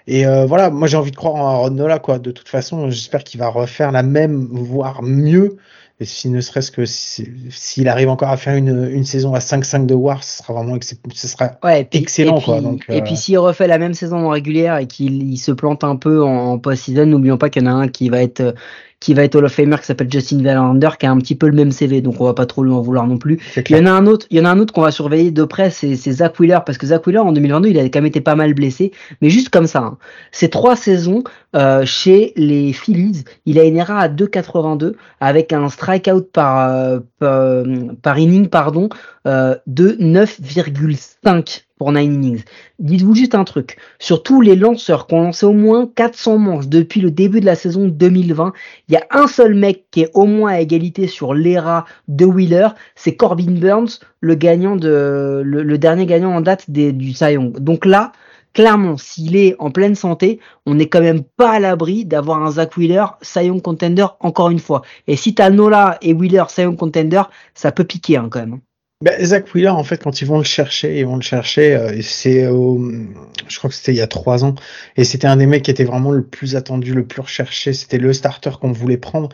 Et 0.07 0.25
euh, 0.25 0.45
voilà, 0.45 0.69
moi 0.69 0.87
j'ai 0.87 0.97
envie 0.97 1.11
de 1.11 1.15
croire 1.15 1.35
en 1.35 1.47
Aaron 1.47 1.69
Nola, 1.71 1.99
quoi. 1.99 2.19
De 2.19 2.31
toute 2.31 2.49
façon, 2.49 2.89
j'espère 2.89 3.23
qu'il 3.23 3.39
va 3.39 3.47
refaire 3.47 3.91
la 3.91 4.03
même, 4.03 4.47
voire 4.51 5.01
mieux 5.01 5.57
Et 5.99 6.05
si 6.05 6.27
ne 6.29 6.41
serait-ce 6.41 6.71
que 6.71 6.85
s'il 6.85 7.87
arrive 7.87 8.09
encore 8.09 8.29
à 8.29 8.37
faire 8.37 8.55
une, 8.55 8.89
une 8.91 9.05
saison 9.05 9.35
à 9.35 9.39
5-5 9.39 9.85
de 9.85 9.93
War, 9.93 10.23
ce 10.23 10.39
sera 10.39 10.53
vraiment 10.53 10.77
ce 10.81 11.27
sera 11.27 11.51
ouais, 11.63 11.87
excellent. 11.91 12.37
Et 12.37 12.39
puis, 12.39 12.45
quoi, 12.45 12.61
donc, 12.61 12.85
et 12.89 13.01
puis 13.03 13.15
s'il 13.15 13.37
refait 13.37 13.67
la 13.67 13.77
même 13.77 13.93
saison 13.93 14.25
en 14.25 14.29
régulière 14.29 14.77
et 14.77 14.87
qu'il 14.87 15.37
se 15.37 15.51
plante 15.51 15.83
un 15.83 15.95
peu 15.95 16.23
en, 16.23 16.53
en 16.53 16.59
post-season, 16.59 17.05
n'oublions 17.05 17.37
pas 17.37 17.49
qu'il 17.49 17.63
y 17.63 17.67
en 17.67 17.69
a 17.69 17.73
un 17.73 17.87
qui 17.87 18.09
va 18.09 18.23
être 18.23 18.55
qui 19.03 19.13
va 19.13 19.25
être 19.25 19.35
Hall 19.35 19.43
of 19.43 19.51
Famer 19.51 19.77
qui 19.79 19.85
s'appelle 19.85 20.09
Justin 20.09 20.41
Verlander 20.41 20.91
qui 20.97 21.05
a 21.05 21.11
un 21.11 21.17
petit 21.17 21.35
peu 21.35 21.47
le 21.47 21.53
même 21.53 21.71
CV 21.71 21.99
donc 21.99 22.21
on 22.21 22.25
va 22.25 22.33
pas 22.33 22.45
trop 22.45 22.63
lui 22.63 22.71
en 22.71 22.81
vouloir 22.81 23.05
non 23.05 23.17
plus. 23.17 23.37
Il 23.57 23.75
y 23.75 23.79
en 23.79 23.85
a 23.85 23.91
un 23.91 24.07
autre, 24.07 24.25
il 24.29 24.37
y 24.37 24.41
en 24.41 24.45
a 24.45 24.49
un 24.49 24.59
autre 24.59 24.73
qu'on 24.73 24.81
va 24.81 24.91
surveiller 24.91 25.29
de 25.29 25.43
près 25.43 25.69
c'est 25.69 25.95
Zach 25.95 26.39
Wheeler 26.39 26.59
parce 26.65 26.77
que 26.77 26.87
Zach 26.87 27.05
Wheeler 27.05 27.19
en 27.19 27.33
2022 27.33 27.69
il 27.69 27.77
a 27.77 27.83
quand 27.83 27.99
même 27.99 28.05
été 28.05 28.21
pas 28.21 28.35
mal 28.35 28.53
blessé 28.53 28.93
mais 29.21 29.29
juste 29.29 29.49
comme 29.49 29.67
ça. 29.67 29.79
Hein. 29.79 29.97
Ces 30.31 30.49
trois 30.49 30.77
saisons 30.77 31.23
euh, 31.55 31.85
chez 31.85 32.31
les 32.37 32.71
Phillies 32.71 33.25
il 33.45 33.59
a 33.59 33.63
une 33.63 33.75
ERA 33.75 33.99
à 33.99 34.07
2,82 34.07 34.93
avec 35.19 35.51
un 35.51 35.67
strikeout 35.67 36.31
par, 36.31 36.69
euh, 36.69 36.99
par, 37.19 37.63
par 38.01 38.17
inning 38.17 38.47
pardon 38.47 38.87
euh, 39.27 39.55
de 39.67 39.97
9,5 39.99 41.63
pour 41.77 41.91
9 41.91 42.03
innings. 42.03 42.43
Dites-vous 42.79 43.15
juste 43.15 43.35
un 43.35 43.43
truc. 43.43 43.77
Sur 43.99 44.23
tous 44.23 44.41
les 44.41 44.55
lanceurs 44.55 45.07
qui 45.07 45.15
ont 45.15 45.23
lancé 45.23 45.45
au 45.45 45.53
moins 45.53 45.89
400 45.95 46.37
manches 46.37 46.67
depuis 46.67 47.01
le 47.01 47.11
début 47.11 47.39
de 47.39 47.45
la 47.45 47.55
saison 47.55 47.87
2020, 47.87 48.53
il 48.87 48.93
y 48.93 48.97
a 48.97 49.05
un 49.11 49.27
seul 49.27 49.53
mec 49.55 49.85
qui 49.91 50.01
est 50.01 50.11
au 50.13 50.25
moins 50.25 50.53
à 50.53 50.59
égalité 50.59 51.07
sur 51.07 51.33
l'ERA 51.33 51.85
de 52.07 52.25
Wheeler, 52.25 52.69
c'est 52.95 53.15
Corbin 53.15 53.51
Burns, 53.51 53.99
le 54.21 54.35
dernier 54.35 56.05
gagnant 56.05 56.35
en 56.35 56.41
date 56.41 56.69
des, 56.69 56.91
du 56.91 57.13
Cy. 57.13 57.37
Donc 57.59 57.85
là, 57.85 58.11
clairement, 58.53 58.97
s'il 58.97 59.35
est 59.35 59.55
en 59.59 59.71
pleine 59.71 59.95
santé, 59.95 60.39
on 60.65 60.75
n'est 60.75 60.87
quand 60.87 61.01
même 61.01 61.23
pas 61.23 61.51
à 61.51 61.59
l'abri 61.59 62.05
d'avoir 62.05 62.43
un 62.43 62.51
Zach 62.51 62.77
Wheeler 62.77 63.05
Cy 63.21 63.49
contender 63.61 64.05
encore 64.19 64.49
une 64.49 64.59
fois. 64.59 64.83
Et 65.07 65.15
si 65.15 65.35
t'as 65.35 65.49
Nola 65.49 65.97
et 66.01 66.13
Wheeler 66.13 66.45
Cy 66.49 66.63
contender, 66.77 67.23
ça 67.53 67.71
peut 67.71 67.83
piquer 67.83 68.17
hein, 68.17 68.27
quand 68.29 68.39
même. 68.39 68.59
Ben, 69.03 69.21
Zach 69.21 69.53
Wheeler, 69.53 69.67
en 69.67 69.83
fait, 69.83 70.01
quand 70.01 70.21
ils 70.21 70.25
vont 70.25 70.37
le 70.37 70.45
chercher, 70.45 70.97
ils 70.97 71.05
vont 71.05 71.17
le 71.17 71.21
chercher. 71.21 71.75
Euh, 71.75 72.01
c'est, 72.01 72.43
je 72.45 73.57
crois 73.57 73.69
que 73.69 73.75
c'était 73.75 73.91
il 73.91 73.97
y 73.97 74.01
a 74.01 74.07
trois 74.07 74.45
ans, 74.45 74.55
et 74.95 75.03
c'était 75.03 75.27
un 75.27 75.35
des 75.35 75.45
mecs 75.45 75.63
qui 75.63 75.71
était 75.71 75.83
vraiment 75.83 76.11
le 76.11 76.23
plus 76.23 76.55
attendu, 76.55 76.93
le 76.93 77.05
plus 77.05 77.19
recherché. 77.19 77.73
C'était 77.73 77.97
le 77.97 78.13
starter 78.13 78.51
qu'on 78.61 78.71
voulait 78.71 78.95
prendre 78.95 79.27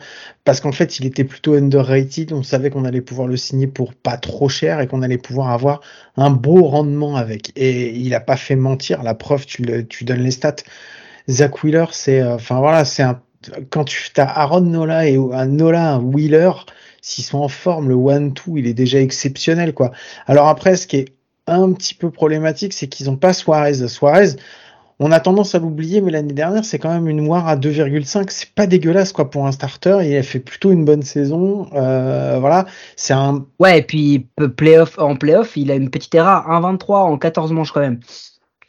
parce 0.44 0.60
qu'en 0.60 0.72
fait, 0.72 0.98
il 0.98 1.06
était 1.06 1.22
plutôt 1.22 1.54
underrated. 1.54 2.32
On 2.32 2.42
savait 2.42 2.70
qu'on 2.70 2.84
allait 2.84 3.00
pouvoir 3.00 3.28
le 3.28 3.36
signer 3.36 3.68
pour 3.68 3.94
pas 3.94 4.16
trop 4.16 4.48
cher 4.48 4.80
et 4.80 4.88
qu'on 4.88 5.02
allait 5.02 5.18
pouvoir 5.18 5.50
avoir 5.50 5.82
un 6.16 6.30
beau 6.30 6.64
rendement 6.64 7.14
avec. 7.14 7.52
Et 7.54 7.90
il 7.90 8.12
a 8.14 8.20
pas 8.20 8.36
fait 8.36 8.56
mentir. 8.56 9.04
La 9.04 9.14
preuve, 9.14 9.46
tu, 9.46 9.62
le, 9.62 9.86
tu 9.86 10.02
donnes 10.02 10.24
les 10.24 10.32
stats. 10.32 10.56
Zach 11.28 11.62
Wheeler, 11.62 11.84
c'est, 11.92 12.22
euh, 12.22 12.34
enfin 12.34 12.58
voilà, 12.58 12.84
c'est 12.84 13.04
un 13.04 13.22
quand 13.70 13.84
tu 13.84 14.10
as 14.16 14.38
Aaron 14.38 14.60
Nola 14.60 15.08
et 15.08 15.16
un 15.16 15.46
Nola, 15.46 15.94
un 15.94 16.00
Wheeler 16.00 16.50
s'ils 17.02 17.24
sont 17.24 17.38
en 17.38 17.48
forme, 17.48 17.88
le 17.88 17.94
one-two, 17.94 18.56
il 18.58 18.66
est 18.66 18.74
déjà 18.74 19.00
exceptionnel, 19.00 19.74
quoi. 19.74 19.92
Alors 20.26 20.48
après, 20.48 20.76
ce 20.76 20.86
qui 20.86 20.96
est 20.96 21.14
un 21.46 21.72
petit 21.72 21.94
peu 21.94 22.10
problématique, 22.10 22.72
c'est 22.72 22.88
qu'ils 22.88 23.06
n'ont 23.06 23.16
pas 23.16 23.32
Suarez. 23.32 23.88
Suarez, 23.88 24.36
on 25.02 25.12
a 25.12 25.20
tendance 25.20 25.54
à 25.54 25.58
l'oublier, 25.58 26.02
mais 26.02 26.10
l'année 26.10 26.34
dernière, 26.34 26.64
c'est 26.64 26.78
quand 26.78 26.92
même 26.92 27.08
une 27.08 27.26
War 27.26 27.48
à 27.48 27.56
2,5. 27.56 28.26
C'est 28.28 28.50
pas 28.50 28.66
dégueulasse, 28.66 29.12
quoi, 29.12 29.30
pour 29.30 29.46
un 29.46 29.52
starter. 29.52 29.98
Il 30.04 30.14
a 30.14 30.22
fait 30.22 30.40
plutôt 30.40 30.72
une 30.72 30.84
bonne 30.84 31.02
saison. 31.02 31.68
Euh, 31.72 32.38
voilà. 32.38 32.66
C'est 32.96 33.14
un. 33.14 33.46
Ouais, 33.58 33.78
et 33.78 33.82
puis, 33.82 34.28
playoff, 34.56 34.98
en 34.98 35.16
playoff, 35.16 35.56
il 35.56 35.70
a 35.70 35.74
une 35.74 35.90
petite 35.90 36.14
erreur 36.14 36.46
1,23 36.48 36.94
en 36.96 37.16
14 37.16 37.52
manches 37.52 37.72
quand 37.72 37.80
même 37.80 38.00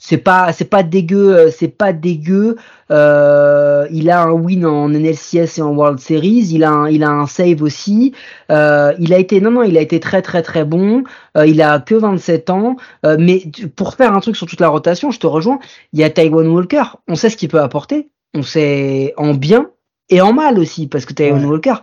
c'est 0.04 0.18
pas 0.18 0.52
c'est 0.52 0.66
pas 0.66 0.82
dégueu 0.82 1.38
euh, 1.38 1.52
c'est 1.52 1.68
pas 1.68 1.94
dégueu. 1.94 2.56
Euh, 2.90 3.88
il 3.92 4.10
a 4.10 4.24
un 4.24 4.32
win 4.32 4.66
en 4.66 4.90
NLCS 4.90 5.60
et 5.60 5.62
en 5.62 5.76
World 5.76 6.00
Series. 6.00 6.50
Il 6.52 6.64
a 6.64 6.72
un, 6.72 6.90
il 6.90 7.04
a 7.04 7.10
un 7.12 7.28
save 7.28 7.62
aussi. 7.62 8.14
Euh, 8.52 8.94
il 9.00 9.14
a 9.14 9.20
été 9.20 9.40
non 9.40 9.52
non 9.52 9.64
il 9.64 9.78
a 9.78 9.82
été 9.82 10.00
très 10.00 10.24
très 10.24 10.42
très 10.42 10.66
bon. 10.66 11.04
Euh, 11.38 11.46
il 11.46 11.62
a 11.62 11.80
que 11.80 11.94
27 11.94 12.50
ans. 12.50 12.78
Euh, 13.06 13.16
mais 13.20 13.44
pour 13.76 13.94
faire 13.94 14.14
un 14.14 14.20
truc 14.22 14.36
sur 14.36 14.48
toute 14.48 14.60
la 14.60 14.70
rotation 14.70 15.12
je 15.12 15.20
te 15.20 15.28
rejoins. 15.28 15.60
Il 15.94 16.00
y 16.00 16.04
a 16.04 16.10
Taiwan 16.10 16.48
Walker. 16.48 16.84
On 17.08 17.14
sait 17.14 17.30
ce 17.30 17.38
qu'il 17.38 17.50
peut 17.50 17.62
apporter. 17.62 18.10
On 18.34 18.42
sait 18.42 19.14
en 19.18 19.36
bien 19.36 19.70
et 20.10 20.20
en 20.20 20.34
mal 20.34 20.58
aussi 20.58 20.88
parce 20.88 21.06
que 21.06 21.14
Taiwan 21.14 21.46
Walker 21.46 21.76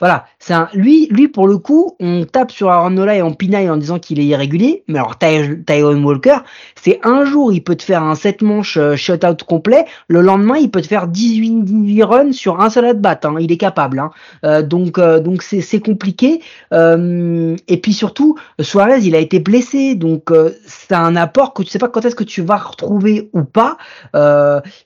voilà, 0.00 0.24
c'est 0.38 0.54
un, 0.54 0.68
lui, 0.72 1.06
lui 1.10 1.28
pour 1.28 1.46
le 1.46 1.58
coup, 1.58 1.94
on 2.00 2.24
tape 2.24 2.50
sur 2.50 2.70
Aaron 2.70 2.90
Nola 2.90 3.16
et 3.16 3.22
on 3.22 3.34
pinaille 3.34 3.68
en 3.68 3.76
disant 3.76 3.98
qu'il 3.98 4.18
est 4.18 4.24
irrégulier. 4.24 4.82
Mais 4.88 4.98
alors 4.98 5.18
Tyrone 5.18 6.04
Walker, 6.04 6.38
c'est 6.74 6.98
un 7.04 7.24
jour 7.24 7.52
il 7.52 7.62
peut 7.62 7.76
te 7.76 7.82
faire 7.82 8.02
un 8.02 8.14
7 8.14 8.42
manches 8.42 8.78
euh, 8.78 8.96
shutout 8.96 9.44
complet, 9.46 9.84
le 10.08 10.22
lendemain 10.22 10.56
il 10.56 10.70
peut 10.70 10.80
te 10.80 10.86
faire 10.86 11.06
18, 11.06 11.64
18 11.64 12.02
runs 12.02 12.32
sur 12.32 12.60
un 12.60 12.70
seul 12.70 12.86
at 12.86 12.94
bat. 12.94 13.20
Hein, 13.24 13.36
il 13.40 13.52
est 13.52 13.58
capable. 13.58 13.98
Hein. 13.98 14.10
Euh, 14.44 14.62
donc 14.62 14.98
euh, 14.98 15.20
donc 15.20 15.42
c'est 15.42 15.60
c'est 15.60 15.80
compliqué. 15.80 16.40
et 16.72 17.80
puis 17.82 17.92
surtout 17.92 18.36
Suarez 18.60 19.00
il 19.02 19.14
a 19.14 19.18
été 19.18 19.38
blessé, 19.38 19.94
donc 19.94 20.32
c'est 20.66 20.94
un 20.94 21.14
apport 21.16 21.52
que 21.52 21.62
tu 21.62 21.68
sais 21.68 21.78
pas 21.78 21.88
quand 21.88 22.04
est-ce 22.04 22.14
que 22.14 22.24
tu 22.24 22.42
vas 22.42 22.56
retrouver 22.56 23.30
ou 23.34 23.44
pas. 23.44 23.76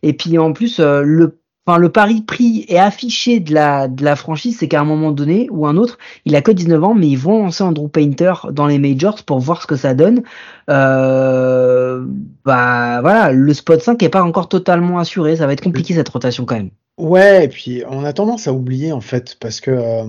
et 0.03 0.13
puis 0.13 0.39
en 0.39 0.53
plus 0.53 0.81
le 0.81 1.39
Enfin, 1.67 1.79
le 1.79 1.89
pari 1.89 2.21
pris 2.21 2.67
et 2.69 2.79
affiché 2.79 3.41
de 3.41 3.55
la, 3.55 4.17
franchise, 4.17 4.59
c'est 4.59 4.69
qu'à 4.69 4.81
un 4.81 4.85
moment 4.85 5.13
donné 5.13 5.49
ou 5.51 5.67
un 5.67 5.79
autre, 5.79 5.99
il 6.27 6.37
a 6.37 6.43
que 6.43 6.53
19 6.53 6.85
ans, 6.85 6.95
mais 6.95 7.09
ils 7.09 7.19
vont 7.19 7.45
lancer 7.45 7.65
Andrew 7.65 7.89
Painter 7.89 8.35
dans 8.53 8.67
les 8.67 8.79
majors 8.79 9.23
pour 9.23 9.39
voir 9.39 9.63
ce 9.63 9.67
que 9.67 9.77
ça 9.77 9.95
donne. 9.95 10.23
Euh, 10.69 12.05
bah 12.45 13.01
voilà, 13.01 13.33
le 13.33 13.55
spot 13.55 13.81
5 13.81 14.03
est 14.03 14.11
pas 14.11 14.23
encore 14.23 14.49
totalement 14.51 14.99
assuré, 14.99 15.37
ça 15.37 15.47
va 15.47 15.55
être 15.55 15.63
compliqué 15.63 15.95
cette 15.95 16.09
rotation 16.11 16.45
quand 16.45 16.57
même. 16.57 16.71
Ouais, 16.99 17.47
et 17.47 17.49
puis 17.49 17.83
on 17.89 18.05
a 18.05 18.13
tendance 18.13 18.47
à 18.47 18.53
oublier 18.53 18.93
en 18.93 19.01
fait, 19.01 19.37
parce 19.41 19.61
que 19.61 19.71
euh, 19.71 20.05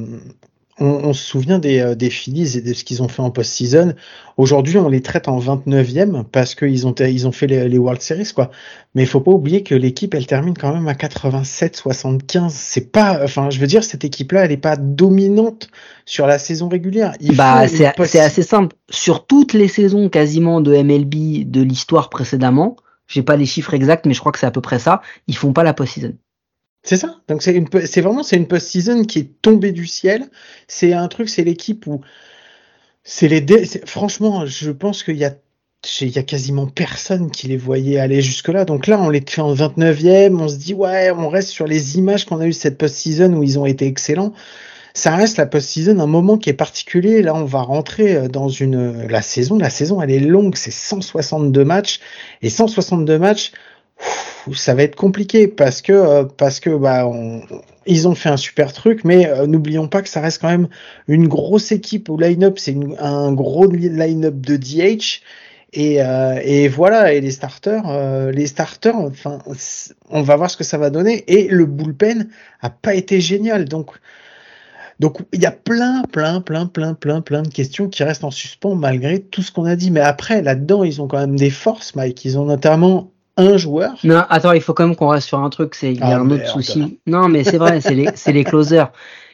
on, 0.79 1.13
se 1.13 1.23
souvient 1.23 1.57
des, 1.57 1.79
euh, 1.79 1.95
des 1.95 2.09
Phillies 2.09 2.57
et 2.57 2.61
de 2.61 2.73
ce 2.73 2.83
qu'ils 2.83 3.01
ont 3.01 3.07
fait 3.07 3.21
en 3.21 3.31
post-season. 3.31 3.93
Aujourd'hui, 4.35 4.77
on 4.77 4.89
les 4.89 5.01
traite 5.01 5.29
en 5.29 5.39
29e 5.39 6.25
parce 6.25 6.53
qu'ils 6.53 6.85
ont, 6.85 6.93
ils 6.93 7.27
ont 7.27 7.31
fait 7.31 7.47
les, 7.47 7.77
World 7.77 8.01
Series, 8.01 8.31
quoi. 8.35 8.51
Mais 8.93 9.03
il 9.03 9.07
faut 9.07 9.21
pas 9.21 9.31
oublier 9.31 9.63
que 9.63 9.73
l'équipe, 9.73 10.13
elle 10.13 10.27
termine 10.27 10.53
quand 10.53 10.73
même 10.73 10.87
à 10.89 10.93
87-75. 10.93 12.49
C'est 12.49 12.91
pas, 12.91 13.23
enfin, 13.23 13.49
je 13.49 13.59
veux 13.59 13.67
dire, 13.67 13.85
cette 13.85 14.03
équipe-là, 14.03 14.45
elle 14.45 14.51
est 14.51 14.57
pas 14.57 14.75
dominante 14.75 15.69
sur 16.05 16.27
la 16.27 16.39
saison 16.39 16.67
régulière. 16.67 17.13
bah, 17.33 17.67
c'est 17.69 18.19
assez 18.19 18.43
simple. 18.43 18.75
Sur 18.89 19.25
toutes 19.25 19.53
les 19.53 19.69
saisons 19.69 20.09
quasiment 20.09 20.59
de 20.59 20.75
MLB 20.75 21.49
de 21.49 21.61
l'histoire 21.61 22.09
précédemment, 22.09 22.75
j'ai 23.07 23.23
pas 23.23 23.37
les 23.37 23.45
chiffres 23.45 23.73
exacts, 23.73 24.05
mais 24.05 24.13
je 24.13 24.19
crois 24.19 24.33
que 24.33 24.39
c'est 24.39 24.45
à 24.45 24.51
peu 24.51 24.61
près 24.61 24.79
ça. 24.79 25.01
Ils 25.27 25.37
font 25.37 25.53
pas 25.53 25.63
la 25.63 25.73
post-season. 25.73 26.15
C'est 26.85 26.97
ça. 26.97 27.19
Donc 27.27 27.41
c'est 27.41 27.53
une, 27.55 27.67
c'est 27.85 28.01
vraiment 28.01 28.21
c'est 28.23 28.37
une 28.37 28.47
post-season 28.47 29.03
qui 29.03 29.19
est 29.19 29.41
tombée 29.41 29.71
du 29.71 29.87
ciel. 29.87 30.29
C'est 30.67 30.93
un 30.93 31.07
truc, 31.07 31.29
c'est 31.29 31.43
l'équipe 31.43 31.87
où 31.87 32.01
c'est 33.03 33.27
les, 33.27 33.65
franchement, 33.85 34.45
je 34.45 34.71
pense 34.71 35.03
qu'il 35.03 35.17
y 35.17 35.25
a 35.25 35.35
il 36.01 36.09
y 36.09 36.17
a 36.17 36.23
quasiment 36.23 36.67
personne 36.67 37.29
qui 37.29 37.47
les 37.47 37.57
voyait 37.57 37.99
aller 37.99 38.21
jusque-là. 38.21 38.65
Donc 38.65 38.87
là, 38.87 38.99
on 38.99 39.09
les 39.09 39.23
fait 39.27 39.41
en 39.41 39.53
29e, 39.53 40.35
on 40.39 40.47
se 40.47 40.55
dit, 40.55 40.73
ouais, 40.73 41.11
on 41.11 41.29
reste 41.29 41.49
sur 41.49 41.67
les 41.67 41.97
images 41.97 42.25
qu'on 42.25 42.39
a 42.39 42.47
eues 42.47 42.53
cette 42.53 42.77
post-season 42.79 43.33
où 43.33 43.43
ils 43.43 43.59
ont 43.59 43.67
été 43.67 43.85
excellents. 43.85 44.33
Ça 44.95 45.15
reste 45.15 45.37
la 45.37 45.45
post-season, 45.45 45.99
un 45.99 46.07
moment 46.07 46.37
qui 46.37 46.49
est 46.49 46.53
particulier. 46.53 47.21
Là, 47.21 47.35
on 47.35 47.45
va 47.45 47.61
rentrer 47.61 48.15
euh, 48.15 48.27
dans 48.29 48.47
une, 48.49 49.07
la 49.07 49.21
saison, 49.21 49.59
la 49.59 49.69
saison, 49.69 50.01
elle 50.01 50.11
est 50.11 50.19
longue, 50.19 50.55
c'est 50.55 50.71
162 50.71 51.63
matchs. 51.65 51.99
Et 52.41 52.49
162 52.49 53.19
matchs, 53.19 53.51
ça 54.53 54.75
va 54.75 54.83
être 54.83 54.95
compliqué 54.95 55.47
parce 55.47 55.81
que 55.81 55.93
euh, 55.93 56.23
parce 56.23 56.59
que 56.59 56.69
bah 56.69 57.09
ils 57.85 58.07
ont 58.07 58.15
fait 58.15 58.29
un 58.29 58.37
super 58.37 58.73
truc, 58.73 59.03
mais 59.03 59.27
euh, 59.27 59.47
n'oublions 59.47 59.87
pas 59.87 60.01
que 60.01 60.09
ça 60.09 60.21
reste 60.21 60.41
quand 60.41 60.49
même 60.49 60.67
une 61.07 61.27
grosse 61.27 61.71
équipe 61.71 62.09
au 62.09 62.17
line-up, 62.17 62.57
c'est 62.59 62.75
un 62.99 63.31
gros 63.33 63.67
line-up 63.67 64.35
de 64.35 64.57
DH. 64.57 65.21
Et, 65.77 66.01
euh, 66.01 66.39
et, 66.41 66.69
voilà, 66.69 67.11
et 67.11 67.19
les 67.19 67.31
starters, 67.31 68.31
les 68.31 68.47
starters, 68.47 68.95
enfin, 68.95 69.39
on 70.09 70.21
va 70.21 70.37
voir 70.37 70.49
ce 70.49 70.55
que 70.55 70.63
ça 70.63 70.77
va 70.77 70.89
donner. 70.89 71.25
Et 71.27 71.49
le 71.49 71.65
bullpen 71.65 72.29
a 72.61 72.69
pas 72.69 72.95
été 72.95 73.19
génial, 73.19 73.65
donc 73.65 73.91
donc 74.99 75.19
il 75.33 75.41
y 75.41 75.45
a 75.45 75.51
plein, 75.51 76.03
plein, 76.03 76.39
plein, 76.39 76.67
plein, 76.67 76.93
plein, 76.93 77.21
plein 77.21 77.41
de 77.41 77.49
questions 77.49 77.89
qui 77.89 78.03
restent 78.03 78.23
en 78.23 78.31
suspens 78.31 78.75
malgré 78.75 79.19
tout 79.19 79.41
ce 79.41 79.51
qu'on 79.51 79.65
a 79.65 79.75
dit. 79.75 79.91
Mais 79.91 79.99
après, 79.99 80.41
là-dedans, 80.41 80.83
ils 80.83 81.01
ont 81.01 81.07
quand 81.07 81.19
même 81.19 81.35
des 81.35 81.49
forces, 81.49 81.95
Mike. 81.95 82.23
Ils 82.23 82.39
ont 82.39 82.45
notamment 82.45 83.11
un 83.37 83.57
joueur. 83.57 83.95
Non, 84.03 84.23
attends, 84.29 84.53
il 84.53 84.61
faut 84.61 84.73
quand 84.73 84.87
même 84.87 84.95
qu'on 84.95 85.09
reste 85.09 85.27
sur 85.27 85.39
un 85.39 85.49
truc. 85.49 85.75
C'est 85.75 85.91
il 85.91 85.99
y 85.99 86.03
a 86.03 86.17
ah, 86.17 86.19
un 86.19 86.29
autre 86.29 86.47
souci. 86.47 86.99
Non, 87.05 87.27
mais 87.27 87.43
c'est 87.43 87.57
vrai, 87.57 87.81
c'est 87.81 87.93
les 87.93 88.09
c'est 88.15 88.31
les 88.31 88.43
closers. 88.43 88.91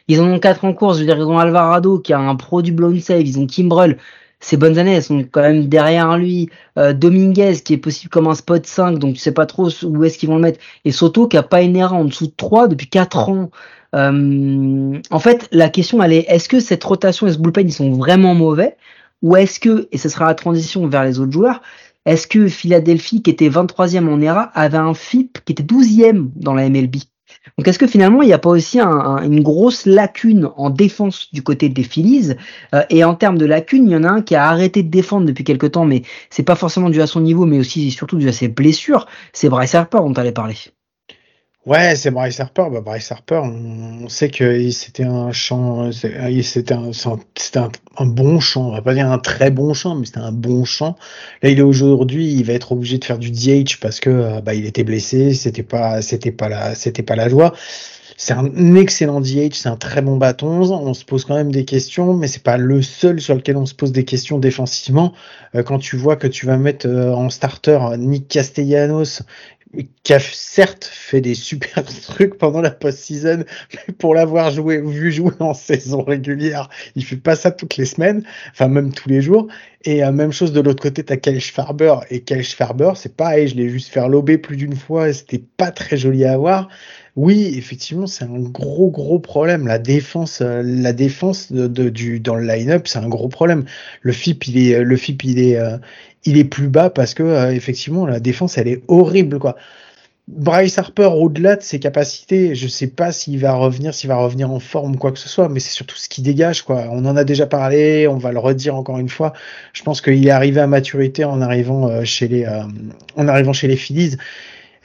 Ils 0.08 0.20
en 0.20 0.28
ont 0.28 0.40
quatre 0.40 0.66
en 0.66 0.74
course. 0.74 0.98
Je 0.98 1.02
veux 1.02 1.08
dire, 1.08 1.18
ils 1.18 1.24
ont 1.24 1.38
Alvarado 1.38 2.00
qui 2.00 2.14
a 2.14 2.20
un 2.20 2.36
pro 2.36 2.62
du 2.62 2.72
blown 2.72 3.00
save. 3.00 3.22
Ils 3.22 3.40
ont 3.40 3.46
Kimbrel. 3.46 3.98
Ces 4.40 4.58
bonnes 4.58 4.80
années, 4.80 4.96
elles 4.96 5.04
sont 5.04 5.24
quand 5.30 5.42
même 5.42 5.68
derrière 5.68 6.18
lui. 6.18 6.50
Euh, 6.80 6.94
Dominguez 6.94 7.58
qui 7.64 7.74
est 7.74 7.78
possible 7.78 8.10
comme 8.10 8.28
un 8.28 8.34
spot 8.34 8.66
5, 8.66 8.98
donc 8.98 9.14
tu 9.14 9.20
sais 9.20 9.32
pas 9.32 9.46
trop 9.46 9.70
où 9.84 10.04
est-ce 10.04 10.18
qu'ils 10.18 10.30
vont 10.30 10.36
le 10.36 10.42
mettre. 10.42 10.60
Et 10.84 10.92
Soto 10.92 11.28
qui 11.28 11.38
a 11.38 11.44
pas 11.44 11.62
une 11.62 11.76
erreur 11.76 11.94
en 11.94 12.06
dessous 12.06 12.26
de 12.26 12.34
3 12.36 12.68
depuis 12.68 12.88
4 12.88 13.30
ans. 13.30 13.52
Euh, 13.94 15.00
en 15.12 15.20
fait, 15.20 15.48
la 15.52 15.70
question 15.70 16.02
elle 16.02 16.14
est 16.14 16.26
est-ce 16.28 16.50
que 16.50 16.60
cette 16.60 16.84
rotation 16.84 17.28
et 17.28 17.34
ce 17.34 17.38
bullpen 17.38 17.68
ils 17.68 17.74
sont 17.74 17.92
vraiment 17.92 18.34
mauvais? 18.34 18.78
Ou 19.22 19.36
est-ce 19.36 19.60
que, 19.60 19.88
et 19.92 20.00
ce 20.00 20.10
sera 20.10 20.26
la 20.26 20.34
transition 20.34 20.88
vers 20.88 21.04
les 21.04 21.20
autres 21.20 21.32
joueurs, 21.32 21.62
est-ce 22.06 22.28
que 22.28 22.48
Philadelphie, 22.48 23.22
qui 23.22 23.30
était 23.30 23.50
23e 23.50 24.08
en 24.08 24.22
ERA, 24.22 24.44
avait 24.56 24.78
un 24.78 24.94
FIP 24.94 25.40
qui 25.46 25.54
était 25.54 25.64
12e 25.64 26.30
dans 26.36 26.54
la 26.54 26.68
MLB 26.70 26.96
Donc 27.58 27.68
est-ce 27.68 27.78
que 27.80 27.88
finalement 27.88 28.22
il 28.24 28.28
n'y 28.28 28.34
a 28.34 28.40
pas 28.40 28.50
aussi 28.50 28.80
une 28.80 29.42
grosse 29.42 29.86
lacune 29.86 30.50
en 30.58 30.70
défense 30.70 31.28
du 31.32 31.44
côté 31.44 31.70
des 31.70 31.84
Phillies? 31.84 32.34
Euh, 32.74 32.84
Et 32.90 33.04
en 33.04 33.16
termes 33.16 33.38
de 33.38 33.46
lacune, 33.46 33.88
il 33.88 33.92
y 33.92 33.96
en 33.96 34.04
a 34.04 34.10
un 34.10 34.22
qui 34.22 34.36
a 34.36 34.48
arrêté 34.48 34.84
de 34.84 34.90
défendre 34.90 35.28
depuis 35.28 35.44
quelques 35.44 35.72
temps, 35.72 35.86
mais 35.86 36.02
c'est 36.30 36.44
pas 36.44 36.56
forcément 36.56 36.90
dû 36.90 37.02
à 37.02 37.08
son 37.08 37.22
niveau, 37.22 37.46
mais 37.46 37.60
aussi 37.60 37.88
et 37.88 37.92
surtout 37.92 38.18
dû 38.18 38.28
à 38.30 38.34
ses 38.34 38.48
blessures. 38.48 39.06
C'est 39.34 39.50
Bryce 39.50 39.76
Harper 39.76 40.00
dont 40.00 40.14
tu 40.14 40.20
allais 40.20 40.32
parler. 40.32 40.56
Ouais, 41.68 41.96
c'est 41.96 42.10
Bryce 42.10 42.40
Harper. 42.40 42.66
Bah, 42.72 42.82
Bryce 42.82 43.12
Harper, 43.12 43.42
on, 43.44 44.10
sait 44.10 44.30
que 44.30 44.72
c'était 44.72 45.04
un 45.04 45.32
champ, 45.32 45.92
c'était 45.92 46.74
un, 46.74 46.90
un, 46.90 47.70
un, 47.98 48.06
bon 48.08 48.40
champ. 48.40 48.70
On 48.70 48.72
va 48.72 48.82
pas 48.82 48.96
dire 48.96 49.12
un 49.12 49.20
très 49.20 49.52
bon 49.52 49.76
champ, 49.76 49.94
mais 49.94 50.08
c'était 50.08 50.20
un 50.20 50.32
bon 50.32 50.66
champ. 50.66 50.98
Là, 51.44 51.50
il 51.50 51.60
est 51.60 51.62
aujourd'hui, 51.62 52.34
il 52.34 52.44
va 52.46 52.54
être 52.54 52.72
obligé 52.72 52.98
de 52.98 53.06
faire 53.06 53.20
du 53.20 53.30
DH 53.30 53.80
parce 53.80 54.00
que 54.00 54.10
euh, 54.10 54.42
bah, 54.42 54.56
il 54.56 54.66
était 54.66 54.84
blessé. 54.84 55.36
C'était 55.36 55.62
pas, 55.62 56.02
c'était 56.02 56.32
pas 56.32 56.50
la, 56.50 56.74
c'était 56.74 57.04
pas 57.04 57.16
la 57.16 57.30
joie. 57.30 57.54
C'est 58.18 58.34
un 58.34 58.76
excellent 58.76 59.22
DH, 59.22 59.54
c'est 59.54 59.70
un 59.70 59.78
très 59.78 60.02
bon 60.02 60.18
bâton. 60.18 60.62
On 60.62 60.94
se 60.96 61.06
pose 61.06 61.26
quand 61.26 61.36
même 61.36 61.52
des 61.52 61.66
questions, 61.66 62.14
mais 62.16 62.28
c'est 62.28 62.44
pas 62.44 62.58
le 62.58 62.82
seul 62.82 63.22
sur 63.22 63.36
lequel 63.36 63.58
on 63.58 63.66
se 63.68 63.74
pose 63.76 63.92
des 63.92 64.06
questions 64.06 64.40
défensivement. 64.40 65.14
Euh, 65.56 65.64
quand 65.64 65.80
tu 65.80 65.96
vois 65.96 66.16
que 66.16 66.28
tu 66.28 66.48
vas 66.48 66.58
mettre 66.58 66.88
euh, 66.88 67.14
en 67.14 67.30
starter 67.30 67.80
Nick 67.98 68.28
Castellanos, 68.28 69.24
qui 70.04 70.14
a 70.14 70.20
certes 70.20 70.86
fait 70.86 71.22
des 71.22 71.36
super 71.36 71.84
trucs 72.04 72.38
pendant 72.38 72.62
la 72.62 72.72
post-season, 72.72 73.44
mais 73.74 73.94
pour 73.94 74.16
l'avoir 74.16 74.52
joué, 74.52 74.82
vu 74.82 75.12
jouer 75.12 75.34
en 75.40 75.54
saison 75.54 76.04
régulière, 76.04 76.70
il 76.96 77.06
fait 77.06 77.18
pas 77.18 77.36
ça 77.36 77.52
toutes 77.52 77.78
les 77.78 77.86
semaines, 77.86 78.24
enfin 78.52 78.68
même 78.68 78.94
tous 78.94 79.10
les 79.10 79.22
jours. 79.22 79.48
Et 79.84 80.04
euh, 80.04 80.12
même 80.12 80.32
chose 80.32 80.52
de 80.54 80.62
l'autre 80.62 80.84
côté, 80.84 81.04
t'as 81.04 81.18
Kyle 81.18 81.42
Farber 81.42 81.96
et 82.10 82.22
Kyle 82.22 82.44
Farber, 82.44 82.92
c'est 82.96 83.16
pareil, 83.16 83.48
je 83.48 83.56
l'ai 83.56 83.70
juste 83.70 83.92
faire 83.92 84.10
lober 84.10 84.38
plus 84.38 84.58
d'une 84.58 84.76
fois, 84.76 85.12
c'était 85.12 85.44
pas 85.58 85.72
très 85.72 85.98
joli 85.98 86.26
à 86.26 86.38
voir. 86.38 86.70
Oui, 87.18 87.54
effectivement, 87.58 88.08
c'est 88.08 88.24
un 88.24 88.40
gros 88.40 88.90
gros 88.90 89.20
problème. 89.20 89.68
La 89.68 89.80
défense, 89.80 90.42
euh, 90.42 90.62
la 90.64 90.94
défense 90.94 91.52
dans 91.52 92.36
le 92.36 92.46
line-up, 92.48 92.88
c'est 92.88 93.00
un 93.00 93.10
gros 93.10 93.28
problème. 93.28 93.66
Le 94.02 94.14
FIP, 94.14 94.48
il 94.48 94.58
est, 94.58 94.82
le 94.82 94.96
FIP, 94.98 95.26
il 95.26 95.40
est, 95.40 95.58
euh, 95.58 95.78
il 96.24 96.38
est 96.38 96.46
plus 96.46 96.70
bas 96.70 96.90
parce 96.90 97.14
que 97.14 97.24
euh, 97.24 97.52
effectivement 97.54 98.06
la 98.06 98.20
défense 98.20 98.58
elle 98.58 98.68
est 98.68 98.84
horrible 98.88 99.40
quoi. 99.40 99.58
Bryce 100.28 100.78
Harper 100.78 101.10
au-delà 101.14 101.58
de 101.58 101.64
ses 101.64 101.80
capacités, 101.80 102.56
je 102.56 102.68
sais 102.68 102.88
pas 102.88 103.12
s'il 103.12 103.40
va 103.40 103.54
revenir, 103.54 103.94
s'il 103.94 104.08
va 104.08 104.16
revenir 104.16 104.50
en 104.52 104.60
forme 104.60 104.96
quoi 104.98 105.12
que 105.12 105.20
ce 105.20 105.28
soit, 105.28 105.50
mais 105.50 105.60
c'est 105.60 105.74
surtout 105.74 105.98
ce 105.98 106.08
qui 106.08 106.22
dégage 106.22 106.62
quoi. 106.62 106.86
On 106.92 107.06
en 107.06 107.18
a 107.18 107.24
déjà 107.26 107.48
parlé, 107.48 108.08
on 108.08 108.18
va 108.18 108.32
le 108.32 108.40
redire 108.40 108.76
encore 108.76 109.00
une 109.00 109.10
fois. 109.10 109.34
Je 109.74 109.84
pense 109.84 110.00
qu'il 110.02 110.26
est 110.26 110.32
arrivé 110.32 110.62
à 110.62 110.68
maturité 110.68 111.26
en 111.26 111.42
arrivant 111.42 112.06
chez 112.06 112.28
les 112.30 112.48
en 113.18 113.28
arrivant 113.28 113.54
chez 113.54 113.68
les 113.68 113.76
Phillies. 113.76 114.16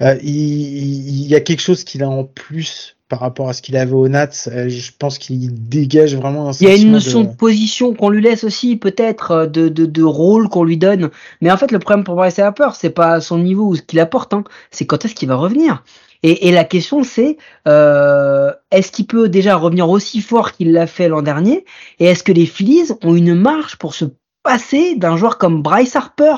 Il, 0.00 0.18
il, 0.22 1.26
y 1.26 1.35
a 1.35 1.40
quelque 1.40 1.61
chose 1.61 1.85
qu'il 1.85 2.02
a 2.02 2.09
en 2.09 2.24
plus 2.24 2.96
par 3.09 3.20
rapport 3.20 3.48
à 3.48 3.52
ce 3.52 3.62
qu'il 3.62 3.76
avait 3.76 3.92
au 3.92 4.09
Nats, 4.09 4.48
euh, 4.48 4.68
je 4.68 4.90
pense 4.98 5.18
qu'il 5.18 5.68
dégage 5.68 6.16
vraiment 6.16 6.48
un 6.48 6.52
Il 6.52 6.68
y 6.68 6.70
a 6.70 6.74
une 6.74 6.90
notion 6.90 7.22
de, 7.22 7.35
position 7.35 7.94
qu'on 7.94 8.11
lui 8.11 8.20
laisse 8.20 8.42
aussi, 8.42 8.76
peut-être, 8.76 9.30
euh, 9.30 9.46
de, 9.46 9.68
de, 9.68 9.87
de, 9.87 10.02
rôle 10.02 10.48
qu'on 10.48 10.64
lui 10.64 10.76
donne. 10.76 11.11
Mais 11.40 11.50
en 11.50 11.56
fait, 11.56 11.70
le 11.70 11.78
problème 11.78 12.04
pour 12.04 12.16
Bryce 12.16 12.38
Harper, 12.38 12.70
c'est 12.74 12.90
pas 12.90 13.20
son 13.20 13.38
niveau 13.38 13.68
ou 13.68 13.76
ce 13.76 13.82
qu'il 13.82 14.00
apporte, 14.00 14.35
hein. 14.35 14.42
c'est 14.72 14.87
quand 14.87 15.04
est-ce 15.04 15.14
qu'il 15.14 15.28
va 15.28 15.37
revenir. 15.37 15.85
Et, 16.24 16.48
et 16.48 16.52
la 16.52 16.64
question, 16.64 17.04
c'est 17.04 17.37
euh, 17.68 18.50
est-ce 18.72 18.90
qu'il 18.90 19.06
peut 19.06 19.28
déjà 19.28 19.54
revenir 19.54 19.88
aussi 19.88 20.20
fort 20.20 20.52
qu'il 20.52 20.72
l'a 20.72 20.88
fait 20.88 21.09
l'an 21.09 21.22
dernier? 21.22 21.64
Et 22.00 22.06
est-ce 22.06 22.24
que 22.24 22.32
les 22.32 22.46
Phillies 22.46 22.90
ont 23.04 23.14
une 23.14 23.35
marge 23.35 23.76
pour 23.76 23.94
se 23.94 24.06
passer 24.46 24.94
d'un 24.94 25.16
joueur 25.16 25.38
comme 25.38 25.61
Bryce 25.61 25.96
Harper 25.96 26.37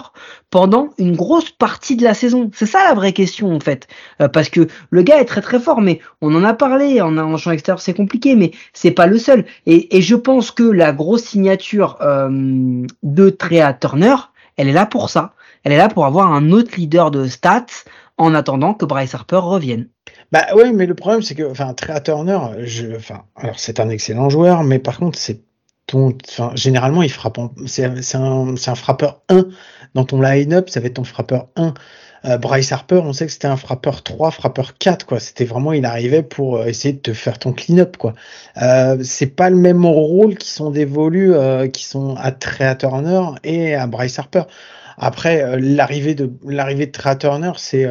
pendant 0.48 0.88
une 0.96 1.14
grosse 1.14 1.50
partie 1.50 1.94
de 1.94 2.02
la 2.02 2.14
saison? 2.14 2.50
C'est 2.54 2.64
ça 2.64 2.82
la 2.88 2.94
vraie 2.94 3.12
question 3.12 3.54
en 3.54 3.60
fait. 3.60 3.86
Euh, 4.22 4.28
parce 4.28 4.48
que 4.48 4.66
le 4.88 5.02
gars 5.02 5.20
est 5.20 5.26
très 5.26 5.42
très 5.42 5.60
fort, 5.60 5.82
mais 5.82 6.00
on 6.22 6.34
en 6.34 6.42
a 6.42 6.54
parlé, 6.54 7.02
en, 7.02 7.18
en 7.18 7.36
champ 7.36 7.50
extérieur 7.50 7.82
c'est 7.82 7.92
compliqué, 7.92 8.34
mais 8.34 8.52
c'est 8.72 8.92
pas 8.92 9.06
le 9.06 9.18
seul. 9.18 9.44
Et, 9.66 10.00
je 10.00 10.14
pense 10.14 10.50
que 10.50 10.62
la 10.62 10.92
grosse 10.92 11.24
signature 11.24 11.98
euh, 12.00 12.86
de 13.02 13.30
Trea 13.30 13.74
Turner, 13.74 14.14
elle 14.56 14.68
est 14.68 14.72
là 14.72 14.86
pour 14.86 15.10
ça. 15.10 15.34
Elle 15.64 15.72
est 15.72 15.76
là 15.76 15.88
pour 15.88 16.06
avoir 16.06 16.32
un 16.32 16.50
autre 16.50 16.76
leader 16.78 17.10
de 17.10 17.26
stats 17.26 17.66
en 18.16 18.34
attendant 18.34 18.72
que 18.72 18.86
Bryce 18.86 19.14
Harper 19.14 19.36
revienne. 19.36 19.88
Bah 20.32 20.46
ouais, 20.54 20.72
mais 20.72 20.86
le 20.86 20.94
problème 20.94 21.20
c'est 21.20 21.34
que, 21.34 21.50
enfin, 21.50 21.74
Trea 21.74 22.00
Turner, 22.00 22.38
je, 22.60 22.86
enfin, 22.96 23.24
alors 23.36 23.58
c'est 23.58 23.80
un 23.80 23.90
excellent 23.90 24.30
joueur, 24.30 24.64
mais 24.64 24.78
par 24.78 24.98
contre 24.98 25.18
c'est 25.18 25.42
enfin, 25.94 26.52
généralement, 26.54 27.02
il 27.02 27.10
frappe. 27.10 27.38
C'est 27.66 27.84
un, 27.84 28.54
un, 28.54 28.74
frappeur 28.74 29.22
1 29.28 29.46
dans 29.94 30.04
ton 30.04 30.20
line-up, 30.20 30.68
ça 30.68 30.80
va 30.80 30.86
être 30.86 30.94
ton 30.94 31.04
frappeur 31.04 31.48
1. 31.56 31.74
Euh, 32.24 32.36
Bryce 32.36 32.72
Harper, 32.72 33.00
on 33.04 33.12
sait 33.12 33.26
que 33.26 33.32
c'était 33.32 33.46
un 33.46 33.56
frappeur 33.56 34.02
3, 34.02 34.30
frappeur 34.32 34.76
4, 34.76 35.06
quoi. 35.06 35.20
C'était 35.20 35.44
vraiment, 35.44 35.72
il 35.72 35.84
arrivait 35.84 36.22
pour 36.22 36.56
euh, 36.56 36.66
essayer 36.66 36.94
de 36.94 36.98
te 36.98 37.12
faire 37.12 37.38
ton 37.38 37.52
clean-up, 37.52 37.96
quoi. 37.96 38.14
Euh, 38.60 38.98
c'est 39.02 39.34
pas 39.34 39.50
le 39.50 39.56
même 39.56 39.86
rôle 39.86 40.36
qui 40.36 40.48
sont 40.48 40.70
dévolus, 40.70 41.32
euh, 41.34 41.68
qui 41.68 41.84
sont 41.84 42.16
à 42.16 42.32
Trey 42.32 42.76
Turner 42.76 43.22
et 43.44 43.74
à 43.74 43.86
Bryce 43.86 44.18
Harper. 44.18 44.42
Après, 44.96 45.60
l'arrivée 45.60 46.16
de 46.16 46.32
l'arrivée 46.44 46.86
de 46.86 46.90
Trey 46.90 47.16
Turner, 47.18 47.52
c'est 47.56 47.86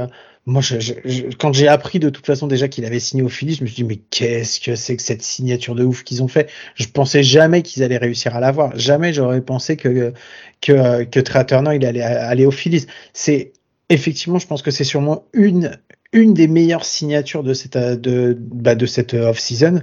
moi, 0.48 0.62
je, 0.62 0.94
quand 1.38 1.52
j'ai 1.52 1.68
appris 1.68 2.00
de 2.00 2.10
toute 2.10 2.26
façon 2.26 2.48
déjà 2.48 2.70
qu'il 2.70 2.86
avait 2.86 3.02
signé 3.02 3.22
au 3.22 3.28
Philly, 3.28 3.54
je 3.56 3.64
me 3.64 3.68
suis 3.68 3.76
dit 3.76 3.84
mais 3.84 3.98
qu'est-ce 3.98 4.62
que 4.62 4.76
c'est 4.76 4.96
que 4.96 5.04
cette 5.04 5.22
signature 5.22 5.76
de 5.76 5.84
ouf 5.84 6.04
qu'ils 6.04 6.24
ont 6.24 6.30
fait? 6.30 6.50
Je 6.76 6.88
pensais 6.88 7.22
jamais 7.22 7.64
qu'ils 7.64 7.84
allaient 7.84 7.98
réussir 7.98 8.34
à 8.34 8.40
l'avoir. 8.40 8.74
Jamais 8.80 9.12
j'aurais 9.12 9.42
pensé 9.42 9.76
que 9.76 10.14
que 10.62 11.04
que 11.04 11.20
Trey 11.20 11.46
Turner 11.46 11.76
il 11.76 11.86
allait 11.86 12.02
aller 12.02 12.46
au 12.46 12.52
Phillies. 12.52 12.88
C'est 13.12 13.52
effectivement, 13.90 14.40
je 14.40 14.48
pense 14.48 14.62
que 14.62 14.72
c'est 14.72 14.86
sûrement 14.86 15.26
une 15.34 15.78
une 16.14 16.34
des 16.34 16.48
meilleures 16.48 16.86
signatures 16.86 17.44
de 17.44 17.54
cette 17.54 17.78
de 17.78 18.38
bah, 18.40 18.76
de 18.76 18.86
cette 18.86 19.16
off 19.16 19.40
season 19.40 19.82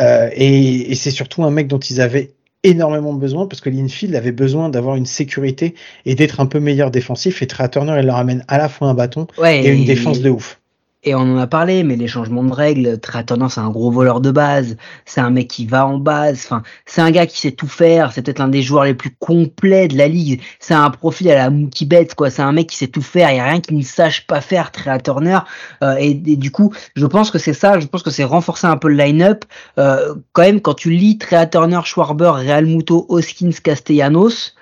euh, 0.00 0.28
et, 0.32 0.90
et 0.90 0.94
c'est 0.96 1.12
surtout 1.12 1.44
un 1.44 1.52
mec 1.52 1.68
dont 1.68 1.78
ils 1.78 2.00
avaient 2.00 2.32
énormément 2.62 3.14
besoin 3.14 3.46
parce 3.46 3.60
que 3.60 3.70
l'infield 3.70 4.14
avait 4.14 4.32
besoin 4.32 4.68
d'avoir 4.68 4.96
une 4.96 5.06
sécurité 5.06 5.74
et 6.04 6.14
d'être 6.14 6.40
un 6.40 6.46
peu 6.46 6.60
meilleur 6.60 6.90
défensif 6.90 7.42
et 7.42 7.46
Trey 7.46 7.68
Turner 7.68 7.96
il 7.98 8.06
leur 8.06 8.16
amène 8.16 8.44
à 8.48 8.58
la 8.58 8.68
fois 8.68 8.88
un 8.88 8.94
bâton 8.94 9.26
et 9.44 9.68
une 9.68 9.84
défense 9.84 10.20
de 10.20 10.30
ouf. 10.30 10.59
Et 11.02 11.14
on 11.14 11.20
en 11.20 11.38
a 11.38 11.46
parlé, 11.46 11.82
mais 11.82 11.96
les 11.96 12.08
changements 12.08 12.44
de 12.44 12.52
règles, 12.52 13.00
très 13.00 13.24
tendance 13.24 13.54
c'est 13.54 13.60
un 13.60 13.70
gros 13.70 13.90
voleur 13.90 14.20
de 14.20 14.30
base, 14.30 14.76
c'est 15.06 15.22
un 15.22 15.30
mec 15.30 15.48
qui 15.48 15.64
va 15.64 15.86
en 15.86 15.96
base, 15.96 16.42
enfin, 16.44 16.62
c'est 16.84 17.00
un 17.00 17.10
gars 17.10 17.26
qui 17.26 17.40
sait 17.40 17.52
tout 17.52 17.68
faire, 17.68 18.12
c'est 18.12 18.20
peut-être 18.20 18.38
l'un 18.38 18.48
des 18.48 18.60
joueurs 18.60 18.84
les 18.84 18.92
plus 18.92 19.16
complets 19.18 19.88
de 19.88 19.96
la 19.96 20.08
ligue, 20.08 20.42
c'est 20.58 20.74
un 20.74 20.90
profil 20.90 21.30
à 21.30 21.36
la 21.36 21.48
Mookie 21.48 21.86
Betts, 21.86 22.14
quoi, 22.14 22.28
c'est 22.28 22.42
un 22.42 22.52
mec 22.52 22.66
qui 22.66 22.76
sait 22.76 22.88
tout 22.88 23.00
faire, 23.00 23.30
il 23.30 23.38
y 23.38 23.40
a 23.40 23.44
rien 23.44 23.60
qui 23.60 23.74
ne 23.74 23.82
sache 23.82 24.26
pas 24.26 24.42
faire, 24.42 24.72
Trey 24.72 25.00
Turner, 25.00 25.38
euh, 25.82 25.96
et, 25.98 26.12
du 26.12 26.50
coup, 26.50 26.74
je 26.94 27.06
pense 27.06 27.30
que 27.30 27.38
c'est 27.38 27.54
ça, 27.54 27.80
je 27.80 27.86
pense 27.86 28.02
que 28.02 28.10
c'est 28.10 28.24
renforcer 28.24 28.66
un 28.66 28.76
peu 28.76 28.88
le 28.88 28.96
line-up, 28.96 29.46
euh, 29.78 30.14
quand 30.32 30.42
même, 30.42 30.60
quand 30.60 30.74
tu 30.74 30.90
lis 30.90 31.16
Trey 31.16 31.48
Turner, 31.48 31.80
Schwarber, 31.82 32.32
Real 32.34 32.66
Muto, 32.66 33.06
Hoskins, 33.08 33.52
Castellanos, 33.64 34.54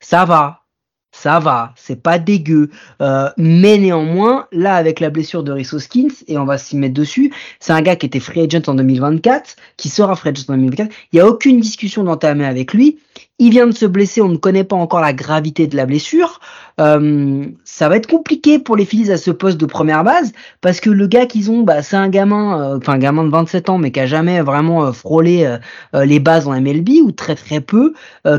ça 0.00 0.26
va, 0.26 0.64
ça 1.12 1.40
va, 1.40 1.72
c'est 1.76 2.02
pas 2.02 2.18
dégueu. 2.18 2.70
Euh, 3.00 3.28
mais 3.36 3.78
néanmoins, 3.78 4.46
là, 4.52 4.74
avec 4.74 5.00
la 5.00 5.10
blessure 5.10 5.42
de 5.42 5.52
Rhys 5.52 5.64
Skins, 5.78 6.12
et 6.26 6.38
on 6.38 6.44
va 6.44 6.58
s'y 6.58 6.76
mettre 6.76 6.94
dessus, 6.94 7.32
c'est 7.60 7.72
un 7.72 7.82
gars 7.82 7.96
qui 7.96 8.06
était 8.06 8.20
free 8.20 8.42
agent 8.42 8.62
en 8.68 8.74
2024, 8.74 9.56
qui 9.76 9.88
sera 9.88 10.14
free 10.16 10.30
agent 10.30 10.44
en 10.48 10.54
2024. 10.54 10.94
Il 11.12 11.16
n'y 11.16 11.20
a 11.20 11.26
aucune 11.26 11.60
discussion 11.60 12.04
d'entamer 12.04 12.44
avec 12.44 12.74
lui. 12.74 12.98
Il 13.38 13.50
vient 13.50 13.66
de 13.66 13.72
se 13.72 13.86
blesser, 13.86 14.20
on 14.20 14.28
ne 14.28 14.36
connaît 14.36 14.64
pas 14.64 14.76
encore 14.76 15.00
la 15.00 15.12
gravité 15.12 15.66
de 15.66 15.76
la 15.76 15.86
blessure. 15.86 16.40
Euh, 16.80 17.46
ça 17.64 17.88
va 17.88 17.96
être 17.96 18.06
compliqué 18.06 18.58
pour 18.58 18.76
les 18.76 18.84
Phillies 18.84 19.10
à 19.10 19.16
ce 19.16 19.30
poste 19.30 19.58
de 19.58 19.66
première 19.66 20.04
base 20.04 20.32
parce 20.60 20.80
que 20.80 20.90
le 20.90 21.06
gars 21.06 21.26
qu'ils 21.26 21.50
ont, 21.50 21.62
bah, 21.62 21.82
c'est 21.82 21.96
un 21.96 22.08
gamin, 22.08 22.60
euh, 22.60 22.78
enfin 22.78 22.94
un 22.94 22.98
gamin 22.98 23.24
de 23.24 23.30
27 23.30 23.68
ans, 23.68 23.78
mais 23.78 23.90
qui 23.90 24.00
a 24.00 24.06
jamais 24.06 24.40
vraiment 24.42 24.84
euh, 24.84 24.92
frôlé 24.92 25.56
les 25.94 26.20
bases 26.20 26.46
en 26.46 26.58
MLB 26.60 26.88
ou 27.02 27.12
très 27.12 27.34
très 27.34 27.60
peu, 27.60 27.92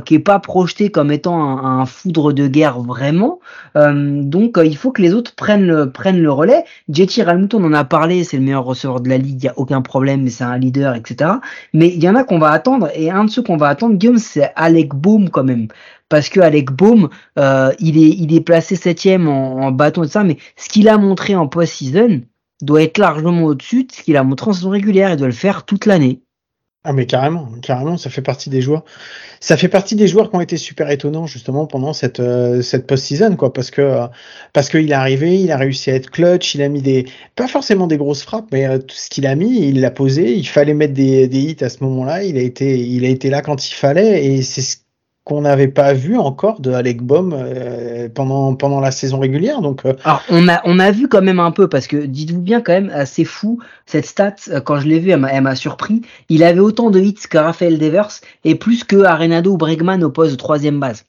qui 0.06 0.16
est 0.16 0.20
pas 0.20 0.40
projeté 0.40 0.90
comme 0.90 1.12
étant 1.12 1.66
un, 1.66 1.86
foudre 1.86 2.32
de 2.34 2.48
guerre 2.48 2.80
vraiment. 2.80 3.40
donc 3.76 4.60
il 4.64 4.78
faut 4.78 4.92
que 4.92 5.02
les 5.02 5.14
autres 5.14 5.36
prennent 5.36 5.66
le, 5.66 5.92
prennent 5.92 6.22
le 6.22 6.32
relais. 6.32 6.64
JT 6.90 7.24
Realmuto, 7.24 7.58
on 7.58 7.64
en 7.66 7.74
a 7.74 7.84
parlé, 7.84 8.24
c'est 8.24 8.38
le 8.38 8.44
meilleur 8.44 8.66
receveur 8.66 9.00
de 9.02 9.10
la 9.10 9.18
ligue, 9.18 9.44
il 9.44 9.46
y 9.46 9.50
a 9.50 9.54
aucun 9.58 9.82
problème, 9.82 10.24
mais 10.24 10.30
c'est 10.30 10.44
un 10.44 10.58
leader, 10.58 10.96
etc. 10.96 11.32
Mais 11.74 11.90
il 11.90 12.04
y 12.04 12.10
en 12.10 12.16
a 12.16 12.24
qu'on 12.24 12.40
va 12.40 12.52
attendre 12.52 12.90
et 12.96 13.12
un 13.12 13.26
de 13.26 13.30
ceux 13.30 13.42
qu'on 13.42 13.58
va 13.58 13.68
attendre, 13.68 13.96
Guillaume, 13.96 14.18
c'est 14.18 14.52
Alex 14.56 14.96
Boom 14.96 15.30
quand 15.30 15.44
même 15.44 15.68
parce 16.10 16.30
que 16.30 16.40
Alec 16.40 16.72
Baum, 16.72 17.10
euh, 17.38 17.72
il 17.80 17.98
est 17.98 18.10
il 18.10 18.36
est 18.36 18.42
placé 18.42 18.76
septième 18.76 19.28
en, 19.28 19.62
en 19.62 19.72
bâton 19.72 20.04
et 20.04 20.08
ça, 20.08 20.24
mais 20.24 20.38
ce 20.58 20.70
qu'il 20.70 20.90
a 20.90 20.98
montré 20.98 21.36
en 21.36 21.48
post-season 21.48 22.22
doit 22.62 22.84
être 22.84 22.98
largement 22.98 23.44
au-dessus 23.44 23.86
de 23.86 23.92
ce 23.92 24.04
qu'il 24.04 24.18
a 24.18 24.24
montré 24.24 24.50
en 24.50 24.54
saison 24.54 24.70
régulière. 24.70 25.12
Il 25.12 25.18
doit 25.18 25.28
le 25.28 25.34
faire 25.34 25.66
toute 25.66 25.86
l'année. 25.86 26.22
Ah 26.86 26.94
mais 26.94 27.06
carrément, 27.06 27.50
carrément, 27.62 27.98
ça 27.98 28.10
fait 28.10 28.22
partie 28.22 28.50
des 28.50 28.62
joueurs. 28.62 28.86
Ça 29.42 29.58
fait 29.58 29.68
partie 29.68 29.96
des 29.96 30.08
joueurs 30.08 30.30
qui 30.30 30.38
ont 30.38 30.42
été 30.42 30.56
super 30.56 30.90
étonnants 30.90 31.28
justement 31.28 31.68
pendant 31.68 31.92
cette 31.92 32.22
euh, 32.22 32.62
cette 32.62 32.88
post-season 32.88 33.36
quoi, 33.36 33.52
parce 33.52 33.70
que 33.70 34.08
parce 34.54 34.70
qu'il 34.70 34.90
est 34.90 34.94
arrivé, 34.94 35.42
il 35.42 35.52
a 35.52 35.58
réussi 35.58 35.92
à 35.92 35.96
être 35.96 36.10
clutch, 36.10 36.56
il 36.56 36.62
a 36.62 36.70
mis 36.70 36.82
des 36.82 37.06
pas 37.36 37.50
forcément 37.50 37.86
des 37.86 37.98
grosses 37.98 38.24
frappes, 38.24 38.48
mais 38.54 38.66
euh, 38.66 38.78
tout 38.80 38.96
ce 38.96 39.10
qu'il 39.10 39.28
a 39.28 39.36
mis, 39.36 39.60
il 39.68 39.82
l'a 39.82 39.92
posé. 39.92 40.34
Il 40.36 40.48
fallait 40.48 40.74
mettre 40.74 40.94
des, 40.94 41.28
des 41.28 41.40
hits 41.40 41.64
à 41.64 41.70
ce 41.70 41.84
moment-là. 41.84 42.24
Il 42.24 42.38
a 42.38 42.42
été 42.42 42.80
il 42.80 43.04
a 43.06 43.10
été 43.10 43.30
là 43.30 43.42
quand 43.42 43.68
il 43.68 43.74
fallait 43.74 44.26
et 44.26 44.42
c'est 44.42 44.80
qu'on 45.26 45.42
n'avait 45.42 45.68
pas 45.68 45.94
vu 45.94 46.18
encore 46.18 46.60
de 46.60 46.72
Alec 46.72 47.02
Baum 47.04 47.34
euh, 47.38 48.10
pendant 48.10 48.56
pendant 48.56 48.80
la 48.80 48.90
saison 48.92 49.20
régulière. 49.20 49.62
Donc, 49.62 49.86
euh, 49.86 49.94
Alors 50.04 50.24
on 50.30 50.48
a 50.48 50.62
on 50.66 50.80
a 50.80 50.90
vu 50.92 51.08
quand 51.08 51.22
même 51.22 51.40
un 51.40 51.52
peu 51.52 51.68
parce 51.68 51.86
que 51.88 51.98
dites-vous 51.98 52.42
bien 52.42 52.62
quand 52.62 52.72
même 52.74 52.92
assez 52.94 53.26
fou 53.26 53.60
cette 53.86 54.06
stat 54.08 54.36
euh, 54.50 54.60
quand 54.60 54.80
je 54.80 54.88
l'ai 54.88 55.00
vu 55.00 55.12
elle 55.12 55.20
m'a- 55.20 55.32
elle 55.32 55.44
m'a 55.44 55.56
surpris. 55.56 56.02
Il 56.30 56.44
avait 56.44 56.60
autant 56.62 56.90
de 56.90 57.00
hits 57.00 57.14
que 57.30 57.38
Raphaël 57.38 57.78
Devers 57.78 58.10
et 58.44 58.56
plus 58.56 58.84
que 58.84 59.04
Arenado 59.04 59.52
ou 59.54 59.58
Bregman 59.58 60.04
au 60.04 60.10
poste 60.10 60.38
troisième 60.38 60.80
base. 60.80 61.06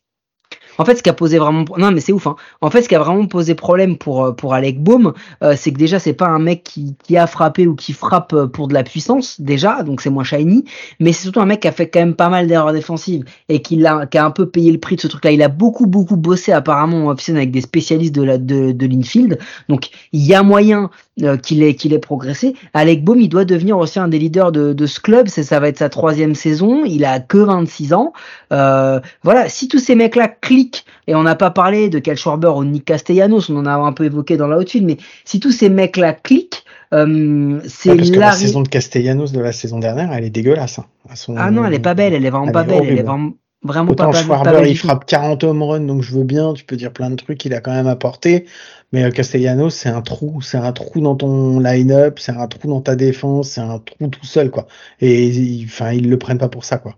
En 0.80 0.84
fait, 0.86 0.96
ce 0.96 1.02
qui 1.02 1.10
a 1.10 1.12
posé 1.12 1.36
vraiment 1.36 1.66
non 1.76 1.90
mais 1.90 2.00
c'est 2.00 2.12
ouf. 2.12 2.26
Hein. 2.26 2.36
En 2.62 2.70
fait, 2.70 2.80
ce 2.80 2.88
qui 2.88 2.94
a 2.94 2.98
vraiment 2.98 3.26
posé 3.26 3.54
problème 3.54 3.98
pour 3.98 4.24
euh, 4.24 4.32
pour 4.32 4.54
Alec 4.54 4.82
Baum, 4.82 5.12
euh, 5.44 5.52
c'est 5.54 5.72
que 5.72 5.78
déjà 5.78 5.98
c'est 5.98 6.14
pas 6.14 6.28
un 6.28 6.38
mec 6.38 6.64
qui, 6.64 6.96
qui 7.04 7.18
a 7.18 7.26
frappé 7.26 7.66
ou 7.66 7.74
qui 7.74 7.92
frappe 7.92 8.32
euh, 8.32 8.46
pour 8.46 8.66
de 8.66 8.72
la 8.72 8.82
puissance 8.82 9.42
déjà, 9.42 9.82
donc 9.82 10.00
c'est 10.00 10.08
moins 10.08 10.24
shiny. 10.24 10.64
Mais 10.98 11.12
c'est 11.12 11.24
surtout 11.24 11.40
un 11.40 11.44
mec 11.44 11.60
qui 11.60 11.68
a 11.68 11.72
fait 11.72 11.90
quand 11.90 12.00
même 12.00 12.14
pas 12.14 12.30
mal 12.30 12.46
d'erreurs 12.46 12.72
défensives 12.72 13.24
et 13.50 13.60
qui 13.60 13.84
a 13.84 14.06
qui 14.06 14.16
a 14.16 14.24
un 14.24 14.30
peu 14.30 14.46
payé 14.46 14.72
le 14.72 14.78
prix 14.78 14.96
de 14.96 15.02
ce 15.02 15.08
truc-là. 15.08 15.32
Il 15.32 15.42
a 15.42 15.48
beaucoup 15.48 15.86
beaucoup 15.86 16.16
bossé 16.16 16.50
apparemment 16.50 17.08
en 17.08 17.10
off-season 17.10 17.36
avec 17.36 17.50
des 17.50 17.60
spécialistes 17.60 18.14
de 18.14 18.22
la 18.22 18.38
de, 18.38 18.72
de 18.72 18.86
l'infield. 18.86 19.38
Donc 19.68 19.90
il 20.12 20.26
y 20.26 20.32
a 20.32 20.42
moyen 20.42 20.88
euh, 21.22 21.36
qu'il 21.36 21.62
ait 21.62 21.74
qu'il 21.74 21.92
ait 21.92 21.98
progressé. 21.98 22.54
Alec 22.72 23.04
Baum, 23.04 23.20
il 23.20 23.28
doit 23.28 23.44
devenir 23.44 23.76
aussi 23.76 23.98
un 23.98 24.08
des 24.08 24.18
leaders 24.18 24.52
de, 24.52 24.72
de 24.72 24.86
ce 24.86 25.00
club. 25.00 25.28
C'est 25.28 25.42
ça 25.42 25.60
va 25.60 25.68
être 25.68 25.78
sa 25.78 25.90
troisième 25.90 26.34
saison. 26.34 26.84
Il 26.84 27.04
a 27.04 27.20
que 27.20 27.38
26 27.38 27.92
ans. 27.92 28.12
Euh, 28.52 29.00
voilà, 29.22 29.48
si 29.48 29.68
tous 29.68 29.78
ces 29.78 29.94
mecs-là 29.94 30.28
cliquent 30.28 30.69
et 31.06 31.14
on 31.14 31.22
n'a 31.22 31.34
pas 31.34 31.50
parlé 31.50 31.88
de 31.88 31.98
Cal 31.98 32.16
Schwarber 32.16 32.48
ou 32.56 32.64
Nick 32.64 32.84
Castellanos, 32.84 33.48
on 33.50 33.56
en 33.56 33.66
a 33.66 33.72
un 33.74 33.92
peu 33.92 34.04
évoqué 34.04 34.36
dans 34.36 34.46
la 34.48 34.58
outfield, 34.58 34.86
mais 34.86 34.96
si 35.24 35.40
tous 35.40 35.52
ces 35.52 35.68
mecs-là 35.68 36.12
cliquent, 36.12 36.64
euh, 36.92 37.60
c'est 37.68 37.90
ouais, 37.90 37.96
parce 37.96 38.10
que 38.10 38.18
la 38.20 38.32
saison 38.32 38.60
de 38.62 38.68
Castellanos 38.68 39.32
de 39.32 39.40
la 39.40 39.52
saison 39.52 39.78
dernière, 39.78 40.12
elle 40.12 40.24
est 40.24 40.30
dégueulasse. 40.30 40.78
hein, 40.80 40.84
son- 41.14 41.36
Ah 41.36 41.50
non, 41.50 41.64
elle 41.64 41.74
est 41.74 41.78
pas 41.78 41.94
belle, 41.94 42.14
elle 42.14 42.24
est 42.24 42.30
vraiment 42.30 42.46
Elle 42.46 42.52
pas 42.52 42.62
est 42.62 42.66
belle, 42.66 42.84
elle 42.84 42.98
est 42.98 43.02
vraiment, 43.02 43.32
vraiment 43.62 43.92
Autant 43.92 44.04
pas, 44.06 44.12
Schwarber, 44.22 44.50
il 44.70 44.76
frappe 44.76 45.04
40 45.06 45.44
home 45.44 45.62
runs, 45.62 45.80
donc 45.86 46.02
je 46.02 46.14
veux 46.14 46.24
bien, 46.24 46.52
tu 46.54 46.64
peux 46.64 46.76
dire 46.76 46.92
plein 46.92 47.10
de 47.10 47.16
trucs 47.16 47.38
qu'il 47.38 47.54
a 47.54 47.60
quand 47.60 47.72
même 47.72 47.86
apporté. 47.86 48.46
Mais 48.92 49.04
euh, 49.04 49.10
Castellanos, 49.10 49.70
c'est 49.74 49.88
un 49.88 50.02
trou, 50.02 50.40
c'est 50.42 50.56
un 50.58 50.72
trou 50.72 51.00
dans 51.00 51.14
ton 51.14 51.60
line-up, 51.60 52.18
c'est 52.18 52.32
un 52.32 52.46
trou 52.48 52.66
dans 52.68 52.80
ta 52.80 52.96
défense, 52.96 53.50
c'est 53.50 53.60
un 53.60 53.78
trou 53.78 54.08
tout 54.08 54.24
seul, 54.26 54.50
quoi. 54.50 54.66
Et 55.00 55.26
ils- 55.28 55.64
enfin, 55.66 55.92
ils 55.92 56.08
le 56.10 56.18
prennent 56.18 56.38
pas 56.38 56.48
pour 56.48 56.64
ça, 56.64 56.78
quoi. 56.78 56.96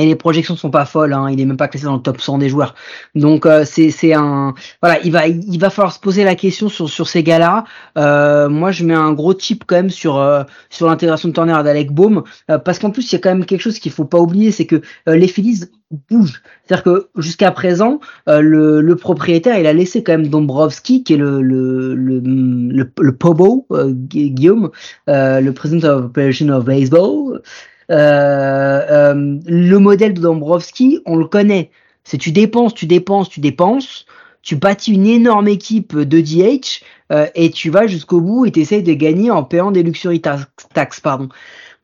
Et 0.00 0.06
les 0.06 0.16
projections 0.16 0.56
sont 0.56 0.70
pas 0.70 0.86
folles, 0.86 1.12
hein. 1.12 1.28
il 1.30 1.40
est 1.40 1.44
même 1.44 1.56
pas 1.56 1.68
classé 1.68 1.84
dans 1.84 1.96
le 1.96 2.00
top 2.02 2.20
100 2.20 2.38
des 2.38 2.48
joueurs. 2.48 2.74
Donc 3.14 3.44
euh, 3.44 3.64
c'est 3.66 4.12
un 4.14 4.54
voilà, 4.82 4.98
il 5.04 5.12
va 5.12 5.26
il 5.28 5.58
va 5.60 5.68
falloir 5.70 5.92
se 5.92 6.00
poser 6.00 6.24
la 6.24 6.34
question 6.34 6.68
sur 6.68 6.88
sur 6.88 7.06
ces 7.08 7.22
gars-là. 7.22 7.64
Euh, 7.98 8.48
moi 8.48 8.70
je 8.70 8.84
mets 8.84 8.94
un 8.94 9.12
gros 9.12 9.34
chip 9.38 9.64
quand 9.66 9.76
même 9.76 9.90
sur 9.90 10.16
euh, 10.18 10.42
sur 10.70 10.86
l'intégration 10.86 11.28
de 11.28 11.34
Turner 11.34 11.56
et 11.60 11.62
d'Alec 11.64 11.92
Baum 11.92 12.22
euh, 12.50 12.58
parce 12.58 12.78
qu'en 12.78 12.90
plus 12.90 13.10
il 13.10 13.14
y 13.14 13.16
a 13.16 13.18
quand 13.20 13.30
même 13.30 13.44
quelque 13.44 13.60
chose 13.60 13.78
qu'il 13.78 13.92
faut 13.92 14.04
pas 14.06 14.18
oublier, 14.18 14.50
c'est 14.52 14.66
que 14.66 14.76
euh, 15.08 15.16
les 15.16 15.28
Phillies 15.28 15.64
bougent. 16.08 16.40
C'est-à-dire 16.64 16.84
que 16.84 17.08
jusqu'à 17.16 17.50
présent 17.50 17.98
euh, 18.28 18.40
le, 18.40 18.80
le 18.80 18.96
propriétaire 18.96 19.58
il 19.58 19.66
a 19.66 19.72
laissé 19.72 20.02
quand 20.04 20.12
même 20.12 20.28
Dombrowski 20.28 21.02
qui 21.04 21.14
est 21.14 21.16
le 21.16 21.42
le 21.42 21.94
le 21.94 22.20
le, 22.20 22.90
le 23.00 23.12
Pobo 23.16 23.66
euh, 23.72 23.90
Gu- 23.92 24.30
Guillaume, 24.30 24.70
euh, 25.08 25.40
le 25.40 25.52
President 25.52 25.88
of 25.88 26.04
Operation 26.06 26.48
of 26.50 26.64
Baseball. 26.64 27.42
Euh, 27.90 28.80
euh, 28.90 29.38
le 29.46 29.78
modèle 29.78 30.14
de 30.14 30.20
Dombrowski, 30.20 31.00
on 31.06 31.16
le 31.16 31.26
connaît. 31.26 31.70
C'est 32.04 32.18
tu 32.18 32.32
dépenses, 32.32 32.74
tu 32.74 32.86
dépenses, 32.86 33.28
tu 33.28 33.40
dépenses, 33.40 34.06
tu 34.42 34.56
bâtis 34.56 34.92
une 34.92 35.06
énorme 35.06 35.48
équipe 35.48 35.96
de 35.96 36.20
DH 36.20 36.82
euh, 37.12 37.26
et 37.34 37.50
tu 37.50 37.70
vas 37.70 37.86
jusqu'au 37.86 38.20
bout 38.20 38.46
et 38.46 38.52
tu 38.52 38.60
essayes 38.60 38.82
de 38.82 38.92
gagner 38.94 39.30
en 39.30 39.42
payant 39.42 39.70
des 39.70 39.82
luxury 39.82 40.20
tax, 40.20 40.46
tax, 40.72 41.00
pardon. 41.00 41.28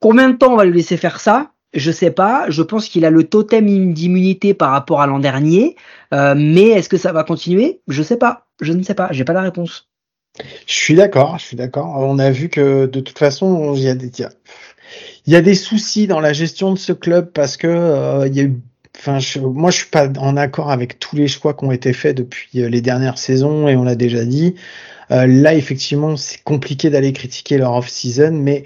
Combien 0.00 0.30
de 0.30 0.36
temps 0.36 0.52
on 0.52 0.56
va 0.56 0.64
lui 0.64 0.76
laisser 0.76 0.96
faire 0.96 1.20
ça? 1.20 1.50
Je 1.74 1.90
sais 1.90 2.10
pas. 2.10 2.46
Je 2.48 2.62
pense 2.62 2.88
qu'il 2.88 3.04
a 3.04 3.10
le 3.10 3.24
totem 3.24 3.92
d'immunité 3.92 4.54
par 4.54 4.70
rapport 4.70 5.00
à 5.00 5.06
l'an 5.06 5.18
dernier, 5.18 5.76
mais 6.12 6.68
est-ce 6.68 6.88
que 6.88 6.96
ça 6.96 7.12
va 7.12 7.24
continuer? 7.24 7.80
Je 7.88 8.02
sais 8.02 8.16
pas. 8.16 8.46
Je 8.60 8.72
ne 8.72 8.82
sais 8.82 8.94
pas. 8.94 9.08
J'ai 9.10 9.24
pas 9.24 9.32
la 9.32 9.42
réponse. 9.42 9.88
Je 10.66 10.74
suis 10.74 10.94
d'accord, 10.94 11.38
je 11.38 11.44
suis 11.44 11.56
d'accord. 11.56 11.94
On 11.96 12.18
a 12.18 12.30
vu 12.30 12.48
que 12.48 12.86
de 12.86 13.00
toute 13.00 13.18
façon, 13.18 13.74
il 13.74 13.82
y 13.82 13.88
a 13.88 13.94
des, 13.94 14.10
il 15.26 15.32
y 15.32 15.36
a, 15.36 15.42
des 15.42 15.54
soucis 15.54 16.06
dans 16.06 16.20
la 16.20 16.32
gestion 16.32 16.72
de 16.72 16.78
ce 16.78 16.92
club 16.92 17.30
parce 17.32 17.56
que 17.56 17.66
euh, 17.66 18.26
il 18.28 18.34
y 18.36 18.40
a 18.40 18.44
eu 18.44 18.60
Enfin, 18.98 19.18
je, 19.18 19.38
moi, 19.40 19.70
je 19.70 19.76
suis 19.76 19.90
pas 19.90 20.08
en 20.18 20.38
accord 20.38 20.70
avec 20.70 20.98
tous 20.98 21.16
les 21.16 21.28
choix 21.28 21.52
qui 21.52 21.64
ont 21.66 21.70
été 21.70 21.92
faits 21.92 22.16
depuis 22.16 22.62
euh, 22.62 22.68
les 22.70 22.80
dernières 22.80 23.18
saisons 23.18 23.68
et 23.68 23.76
on 23.76 23.84
l'a 23.84 23.94
déjà 23.94 24.24
dit. 24.24 24.54
Euh, 25.10 25.26
là, 25.26 25.54
effectivement, 25.54 26.16
c'est 26.16 26.42
compliqué 26.42 26.88
d'aller 26.88 27.12
critiquer 27.12 27.58
leur 27.58 27.74
off-season, 27.74 28.32
mais 28.32 28.64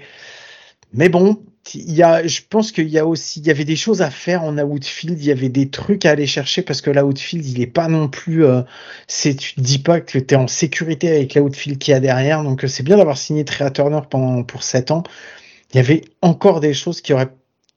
mais 0.93 1.09
bon, 1.09 1.39
il 1.73 1.93
y 1.93 2.03
a, 2.03 2.25
je 2.27 2.41
pense 2.49 2.71
qu'il 2.71 2.89
y 2.89 2.99
a 2.99 3.05
aussi, 3.05 3.39
il 3.39 3.47
y 3.47 3.51
avait 3.51 3.65
des 3.65 3.75
choses 3.75 4.01
à 4.01 4.09
faire 4.09 4.43
en 4.43 4.57
outfield, 4.57 5.19
il 5.19 5.25
y 5.25 5.31
avait 5.31 5.49
des 5.49 5.69
trucs 5.69 6.05
à 6.05 6.11
aller 6.11 6.27
chercher 6.27 6.61
parce 6.63 6.81
que 6.81 6.89
l'outfield, 6.89 7.45
il 7.45 7.61
est 7.61 7.67
pas 7.67 7.87
non 7.87 8.09
plus, 8.09 8.45
euh, 8.45 8.61
c'est, 9.07 9.35
tu 9.35 9.55
te 9.55 9.61
dis 9.61 9.79
pas 9.79 10.01
que 10.01 10.17
tu 10.19 10.33
es 10.33 10.37
en 10.37 10.47
sécurité 10.47 11.09
avec 11.09 11.35
l'outfield 11.35 11.77
qu'il 11.77 11.93
y 11.93 11.95
a 11.95 11.99
derrière, 11.99 12.43
donc 12.43 12.63
euh, 12.63 12.67
c'est 12.67 12.83
bien 12.83 12.97
d'avoir 12.97 13.17
signé 13.17 13.45
Trea 13.45 13.69
Turner 13.71 14.01
pendant 14.09 14.43
pour 14.43 14.63
7 14.63 14.91
ans. 14.91 15.03
Il 15.73 15.77
y 15.77 15.79
avait 15.79 16.01
encore 16.21 16.59
des 16.59 16.73
choses 16.73 17.01
qui 17.01 17.13
auraient 17.13 17.29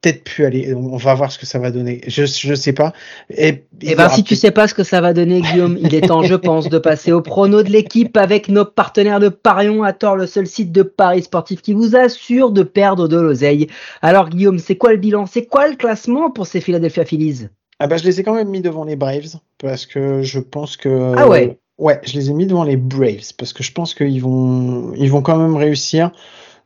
peut-être 0.05 0.25
pu 0.25 0.45
aller. 0.45 0.75
On 0.75 0.97
va 0.97 1.15
voir 1.15 1.33
ce 1.33 1.39
que 1.39 1.47
ça 1.47 1.59
va 1.59 1.71
donner. 1.71 2.03
Je 2.07 2.27
je 2.27 2.55
sais 2.55 2.73
pas. 2.75 2.93
Et, 3.31 3.65
Eh 3.81 3.95
ben, 3.95 4.09
si 4.11 4.23
tu 4.23 4.37
sais 4.37 4.51
pas 4.51 4.69
ce 4.69 4.75
que 4.75 4.85
ça 4.85 5.01
va 5.01 5.15
donner, 5.15 5.41
Guillaume, 5.41 5.79
il 5.81 5.95
est 5.95 6.07
temps, 6.07 6.23
je 6.23 6.35
pense, 6.35 6.69
de 6.69 6.79
passer 6.79 7.11
au 7.13 7.23
prono 7.23 7.63
de 7.63 7.71
l'équipe 7.71 8.17
avec 8.17 8.49
nos 8.49 8.65
partenaires 8.67 9.21
de 9.21 9.31
Parion 9.31 9.83
à 9.83 9.93
tort, 9.95 10.17
le 10.17 10.27
seul 10.27 10.47
site 10.47 10.73
de 10.73 10.83
paris 10.83 11.23
sportif 11.23 11.63
qui 11.63 11.73
vous 11.73 11.97
assure 11.97 12.51
de 12.51 12.63
perdre 12.63 13.09
de 13.09 13.17
l'oseille. 13.17 13.69
Alors, 14.03 14.29
Guillaume, 14.29 14.59
c'est 14.59 14.77
quoi 14.77 14.93
le 14.93 14.99
bilan? 14.99 15.25
C'est 15.27 15.47
quoi 15.47 15.69
le 15.69 15.77
classement 15.77 16.31
pour 16.31 16.47
ces 16.47 16.61
Philadelphia 16.61 17.05
Phillies? 17.05 17.49
Ah 17.81 17.87
bah 17.89 17.97
je 17.97 18.05
les 18.05 18.21
ai 18.21 18.23
quand 18.23 18.35
même 18.35 18.49
mis 18.49 18.61
devant 18.61 18.85
les 18.85 18.97
Braves 18.97 19.37
parce 19.59 19.85
que 19.85 20.23
je 20.23 20.39
pense 20.39 20.77
que 20.77 21.13
Ah 21.17 21.29
ouais? 21.29 21.59
ouais 21.79 22.01
je 22.05 22.15
les 22.15 22.31
ai 22.31 22.33
mis 22.33 22.47
devant 22.47 22.63
les 22.63 22.77
Braves 22.77 23.33
parce 23.37 23.53
que 23.53 23.65
je 23.65 23.73
pense 23.73 23.95
qu'ils 23.95 24.23
vont 24.23 24.93
ils 24.97 25.11
vont 25.11 25.23
quand 25.23 25.39
même 25.39 25.57
réussir. 25.57 26.13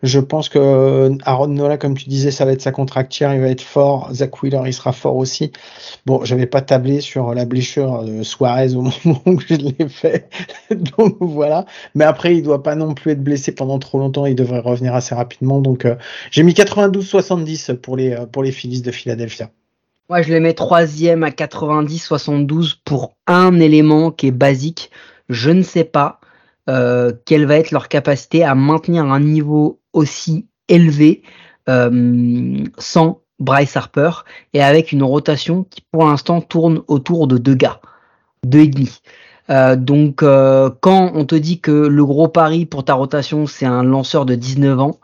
Je 0.02 0.20
pense 0.20 0.48
que 0.48 1.10
Aaron 1.24 1.48
Nola, 1.48 1.76
comme 1.76 1.96
tu 1.96 2.08
disais, 2.08 2.30
ça 2.30 2.44
va 2.44 2.52
être 2.52 2.62
sa 2.62 2.70
contractière, 2.70 3.34
il 3.34 3.40
va 3.40 3.48
être 3.48 3.62
fort. 3.62 4.08
Zach 4.12 4.42
Wheeler, 4.42 4.62
il 4.66 4.72
sera 4.72 4.92
fort 4.92 5.16
aussi. 5.16 5.50
Bon, 6.06 6.24
j'avais 6.24 6.46
pas 6.46 6.60
tablé 6.60 7.00
sur 7.00 7.34
la 7.34 7.44
blessure 7.44 8.04
de 8.04 8.22
Suarez 8.22 8.74
au 8.74 8.82
moment 9.04 9.22
où 9.26 9.40
je 9.40 9.54
l'ai 9.54 9.88
fait, 9.88 10.28
donc 10.70 11.16
voilà. 11.20 11.66
Mais 11.96 12.04
après, 12.04 12.36
il 12.36 12.42
doit 12.42 12.62
pas 12.62 12.76
non 12.76 12.94
plus 12.94 13.12
être 13.12 13.24
blessé 13.24 13.52
pendant 13.52 13.80
trop 13.80 13.98
longtemps, 13.98 14.26
il 14.26 14.36
devrait 14.36 14.60
revenir 14.60 14.94
assez 14.94 15.16
rapidement. 15.16 15.60
Donc 15.60 15.84
euh, 15.84 15.96
j'ai 16.30 16.44
mis 16.44 16.52
92-70 16.52 17.74
pour 17.76 17.96
les 17.96 18.12
euh, 18.12 18.26
pour 18.26 18.44
les 18.44 18.52
Phillies 18.52 18.82
de 18.82 18.92
Philadelphia. 18.92 19.50
Moi, 20.08 20.22
je 20.22 20.32
les 20.32 20.40
mets 20.40 20.54
troisième 20.54 21.22
à 21.22 21.30
90-72 21.30 22.76
pour 22.84 23.16
un 23.26 23.60
élément 23.60 24.10
qui 24.10 24.28
est 24.28 24.32
basique. 24.32 24.90
Je 25.28 25.50
ne 25.50 25.62
sais 25.62 25.84
pas 25.84 26.20
euh, 26.68 27.12
quelle 27.24 27.46
va 27.46 27.56
être 27.56 27.72
leur 27.72 27.88
capacité 27.88 28.44
à 28.44 28.54
maintenir 28.54 29.04
un 29.04 29.20
niveau 29.20 29.77
aussi 29.98 30.46
élevé 30.68 31.22
euh, 31.68 32.64
sans 32.78 33.20
Bryce 33.38 33.76
Harper 33.76 34.10
et 34.54 34.62
avec 34.62 34.92
une 34.92 35.02
rotation 35.02 35.64
qui 35.64 35.82
pour 35.92 36.06
l'instant 36.06 36.40
tourne 36.40 36.82
autour 36.88 37.26
de 37.26 37.38
deux 37.38 37.54
gars, 37.54 37.80
deux 38.44 38.64
et. 38.64 39.02
Euh, 39.50 39.76
donc 39.76 40.22
euh, 40.22 40.70
quand 40.80 41.12
on 41.14 41.24
te 41.24 41.34
dit 41.34 41.60
que 41.60 41.70
le 41.70 42.04
gros 42.04 42.28
pari 42.28 42.66
pour 42.66 42.84
ta 42.84 42.94
rotation 42.94 43.46
c'est 43.46 43.66
un 43.66 43.82
lanceur 43.82 44.26
de 44.26 44.34
19 44.34 44.80
ans, 44.80 44.98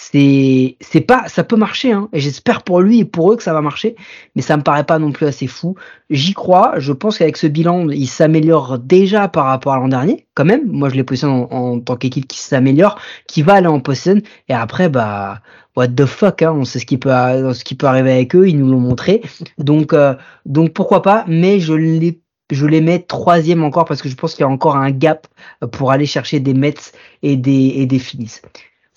c'est 0.00 0.76
c'est 0.80 1.00
pas 1.00 1.24
ça 1.26 1.42
peut 1.42 1.56
marcher 1.56 1.90
hein, 1.90 2.08
et 2.12 2.20
j'espère 2.20 2.62
pour 2.62 2.80
lui 2.80 3.00
et 3.00 3.04
pour 3.04 3.32
eux 3.32 3.36
que 3.36 3.42
ça 3.42 3.52
va 3.52 3.60
marcher 3.60 3.96
mais 4.36 4.42
ça 4.42 4.56
me 4.56 4.62
paraît 4.62 4.84
pas 4.84 5.00
non 5.00 5.10
plus 5.10 5.26
assez 5.26 5.48
fou. 5.48 5.74
J'y 6.08 6.34
crois. 6.34 6.74
Je 6.78 6.92
pense 6.92 7.18
qu'avec 7.18 7.36
ce 7.36 7.48
bilan 7.48 7.88
il 7.88 8.06
s'améliore 8.06 8.78
déjà 8.78 9.26
par 9.26 9.46
rapport 9.46 9.72
à 9.72 9.78
l'an 9.78 9.88
dernier 9.88 10.26
quand 10.34 10.44
même. 10.44 10.70
Moi 10.70 10.88
je 10.88 10.94
les 10.94 11.02
positionne 11.02 11.48
en, 11.50 11.80
tant 11.80 11.96
qu'équipe 11.96 12.28
qui 12.28 12.38
s'améliore 12.38 13.00
qui 13.26 13.42
va 13.42 13.54
aller 13.54 13.66
en 13.66 13.80
possession 13.80 14.22
et 14.48 14.54
après 14.54 14.88
bah 14.88 15.40
what 15.74 15.88
the 15.88 16.06
fuck 16.06 16.42
hein, 16.42 16.52
on 16.52 16.64
sait 16.64 16.78
ce 16.78 16.86
qui 16.86 16.96
peut 16.96 17.10
ce 17.52 17.64
qui 17.64 17.74
peut 17.74 17.86
arriver 17.86 18.12
avec 18.12 18.36
eux. 18.36 18.48
Ils 18.48 18.56
nous 18.56 18.70
l'ont 18.70 18.80
montré. 18.80 19.22
Donc 19.58 19.92
euh, 19.92 20.14
donc 20.46 20.74
pourquoi 20.74 21.02
pas. 21.02 21.24
Mais 21.26 21.58
je 21.58 21.74
les 21.74 22.20
je 22.52 22.66
les 22.66 22.80
mets 22.80 23.00
troisième 23.00 23.64
encore 23.64 23.84
parce 23.84 24.00
que 24.00 24.08
je 24.08 24.14
pense 24.14 24.34
qu'il 24.34 24.42
y 24.42 24.44
a 24.44 24.48
encore 24.48 24.76
un 24.76 24.92
gap 24.92 25.26
pour 25.72 25.90
aller 25.90 26.06
chercher 26.06 26.38
des 26.38 26.54
Mets 26.54 26.92
et 27.22 27.36
des 27.36 27.72
et 27.76 27.86
des 27.86 27.98
Phillies 27.98 28.40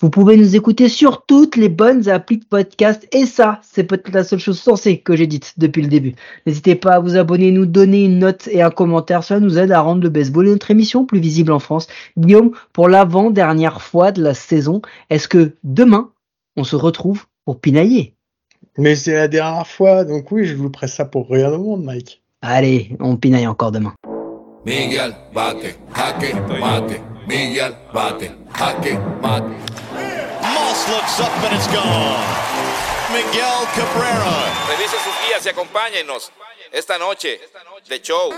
vous 0.02 0.10
pouvez 0.10 0.36
nous 0.36 0.56
écouter 0.56 0.88
sur 0.88 1.24
toutes 1.26 1.54
les 1.54 1.68
bonnes 1.68 2.08
applis 2.08 2.38
de 2.38 2.44
podcast 2.44 3.06
et 3.12 3.24
ça, 3.24 3.60
c'est 3.62 3.84
peut-être 3.84 4.12
la 4.12 4.24
seule 4.24 4.40
chose 4.40 4.58
sensée 4.58 4.98
que 4.98 5.14
j'ai 5.14 5.28
dite 5.28 5.54
depuis 5.58 5.80
le 5.80 5.86
début. 5.86 6.16
N'hésitez 6.44 6.74
pas 6.74 6.94
à 6.94 6.98
vous 6.98 7.16
abonner, 7.16 7.52
nous 7.52 7.66
donner 7.66 8.04
une 8.04 8.18
note 8.18 8.48
et 8.50 8.62
un 8.62 8.70
commentaire, 8.70 9.22
cela 9.22 9.38
nous 9.38 9.58
aide 9.58 9.70
à 9.70 9.80
rendre 9.80 10.02
le 10.02 10.08
baseball 10.08 10.48
et 10.48 10.50
notre 10.50 10.72
émission 10.72 11.06
plus 11.06 11.20
visible 11.20 11.52
en 11.52 11.60
France. 11.60 11.86
Guillaume, 12.18 12.50
pour 12.72 12.88
l'avant-dernière 12.88 13.80
fois 13.80 14.10
de 14.10 14.20
la 14.24 14.34
saison, 14.34 14.82
est-ce 15.08 15.28
que 15.28 15.52
demain, 15.62 16.10
on 16.56 16.64
se 16.64 16.74
retrouve 16.74 17.26
pour 17.44 17.60
pinailler? 17.60 18.16
Mais 18.78 18.96
c'est 18.96 19.14
la 19.14 19.28
dernière 19.28 19.68
fois, 19.68 20.04
donc 20.04 20.32
oui, 20.32 20.46
je 20.46 20.56
vous 20.56 20.70
presse 20.70 20.94
ça 20.94 21.04
pour 21.04 21.30
rien 21.30 21.52
au 21.52 21.58
monde, 21.58 21.84
Mike. 21.84 22.22
Allez, 22.40 22.96
on 22.98 23.16
pinaille 23.16 23.46
encore 23.46 23.70
demain. 23.70 23.94
Miguel 24.66 25.14
bate, 25.32 25.78
jaque, 25.96 26.34
mate. 26.60 27.00
Miguel 27.28 27.72
bate, 27.94 28.32
jaque, 28.58 28.98
mate. 29.22 29.44
Looks 30.88 31.20
up 31.20 31.30
and 31.44 31.54
it's 31.54 31.68
gone. 31.68 32.24
Miguel 33.12 33.66
Cabrera. 33.74 34.52
Revise 34.68 34.96
sus 34.98 35.14
guías 35.26 35.46
y 35.46 35.48
acompáñenos. 35.48 36.32
esta 36.72 36.98
noche 36.98 37.40
de 37.88 38.00
show. 38.00 38.30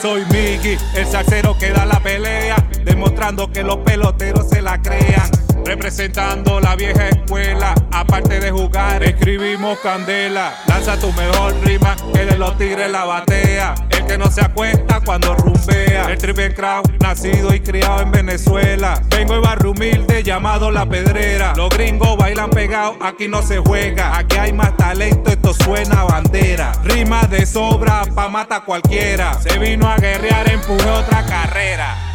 Soy 0.00 0.24
Miggy, 0.26 0.78
el 0.94 1.06
salsero 1.06 1.56
que 1.58 1.70
da 1.70 1.84
la 1.84 2.00
pelea, 2.00 2.56
demostrando 2.84 3.50
que 3.52 3.62
los 3.62 3.78
peloteros 3.78 4.48
se 4.48 4.62
la 4.62 4.80
crean. 4.80 5.41
Representando 5.64 6.60
la 6.60 6.74
vieja 6.74 7.08
escuela, 7.08 7.74
aparte 7.92 8.40
de 8.40 8.50
jugar, 8.50 9.02
escribimos 9.04 9.78
candela. 9.78 10.54
Lanza 10.66 10.98
tu 10.98 11.12
mejor 11.12 11.54
rima, 11.64 11.96
que 12.12 12.24
de 12.24 12.36
los 12.36 12.58
tigres 12.58 12.90
la 12.90 13.04
batea. 13.04 13.74
El 13.90 14.04
que 14.06 14.18
no 14.18 14.30
se 14.30 14.42
acuesta 14.42 15.00
cuando 15.04 15.34
rumbea. 15.34 16.10
El 16.10 16.18
triple 16.18 16.52
crown, 16.54 16.82
nacido 17.00 17.54
y 17.54 17.60
criado 17.60 18.02
en 18.02 18.10
Venezuela. 18.10 19.00
Vengo 19.08 19.34
de 19.34 19.40
barrio 19.40 19.70
humilde 19.70 20.22
llamado 20.22 20.70
La 20.70 20.84
Pedrera. 20.86 21.54
Los 21.56 21.70
gringos 21.70 22.16
bailan 22.16 22.50
pegados, 22.50 22.96
aquí 23.00 23.28
no 23.28 23.42
se 23.42 23.58
juega. 23.58 24.18
Aquí 24.18 24.36
hay 24.36 24.52
más 24.52 24.76
talento, 24.76 25.30
esto 25.30 25.54
suena 25.54 26.02
a 26.02 26.04
bandera. 26.04 26.72
Rima 26.84 27.22
de 27.28 27.46
sobra 27.46 28.02
pa' 28.14 28.28
mata 28.28 28.60
cualquiera. 28.60 29.34
Se 29.40 29.58
vino 29.58 29.88
a 29.88 29.96
guerrear, 29.96 30.50
empujé 30.50 30.90
otra 30.90 31.24
carrera. 31.24 32.11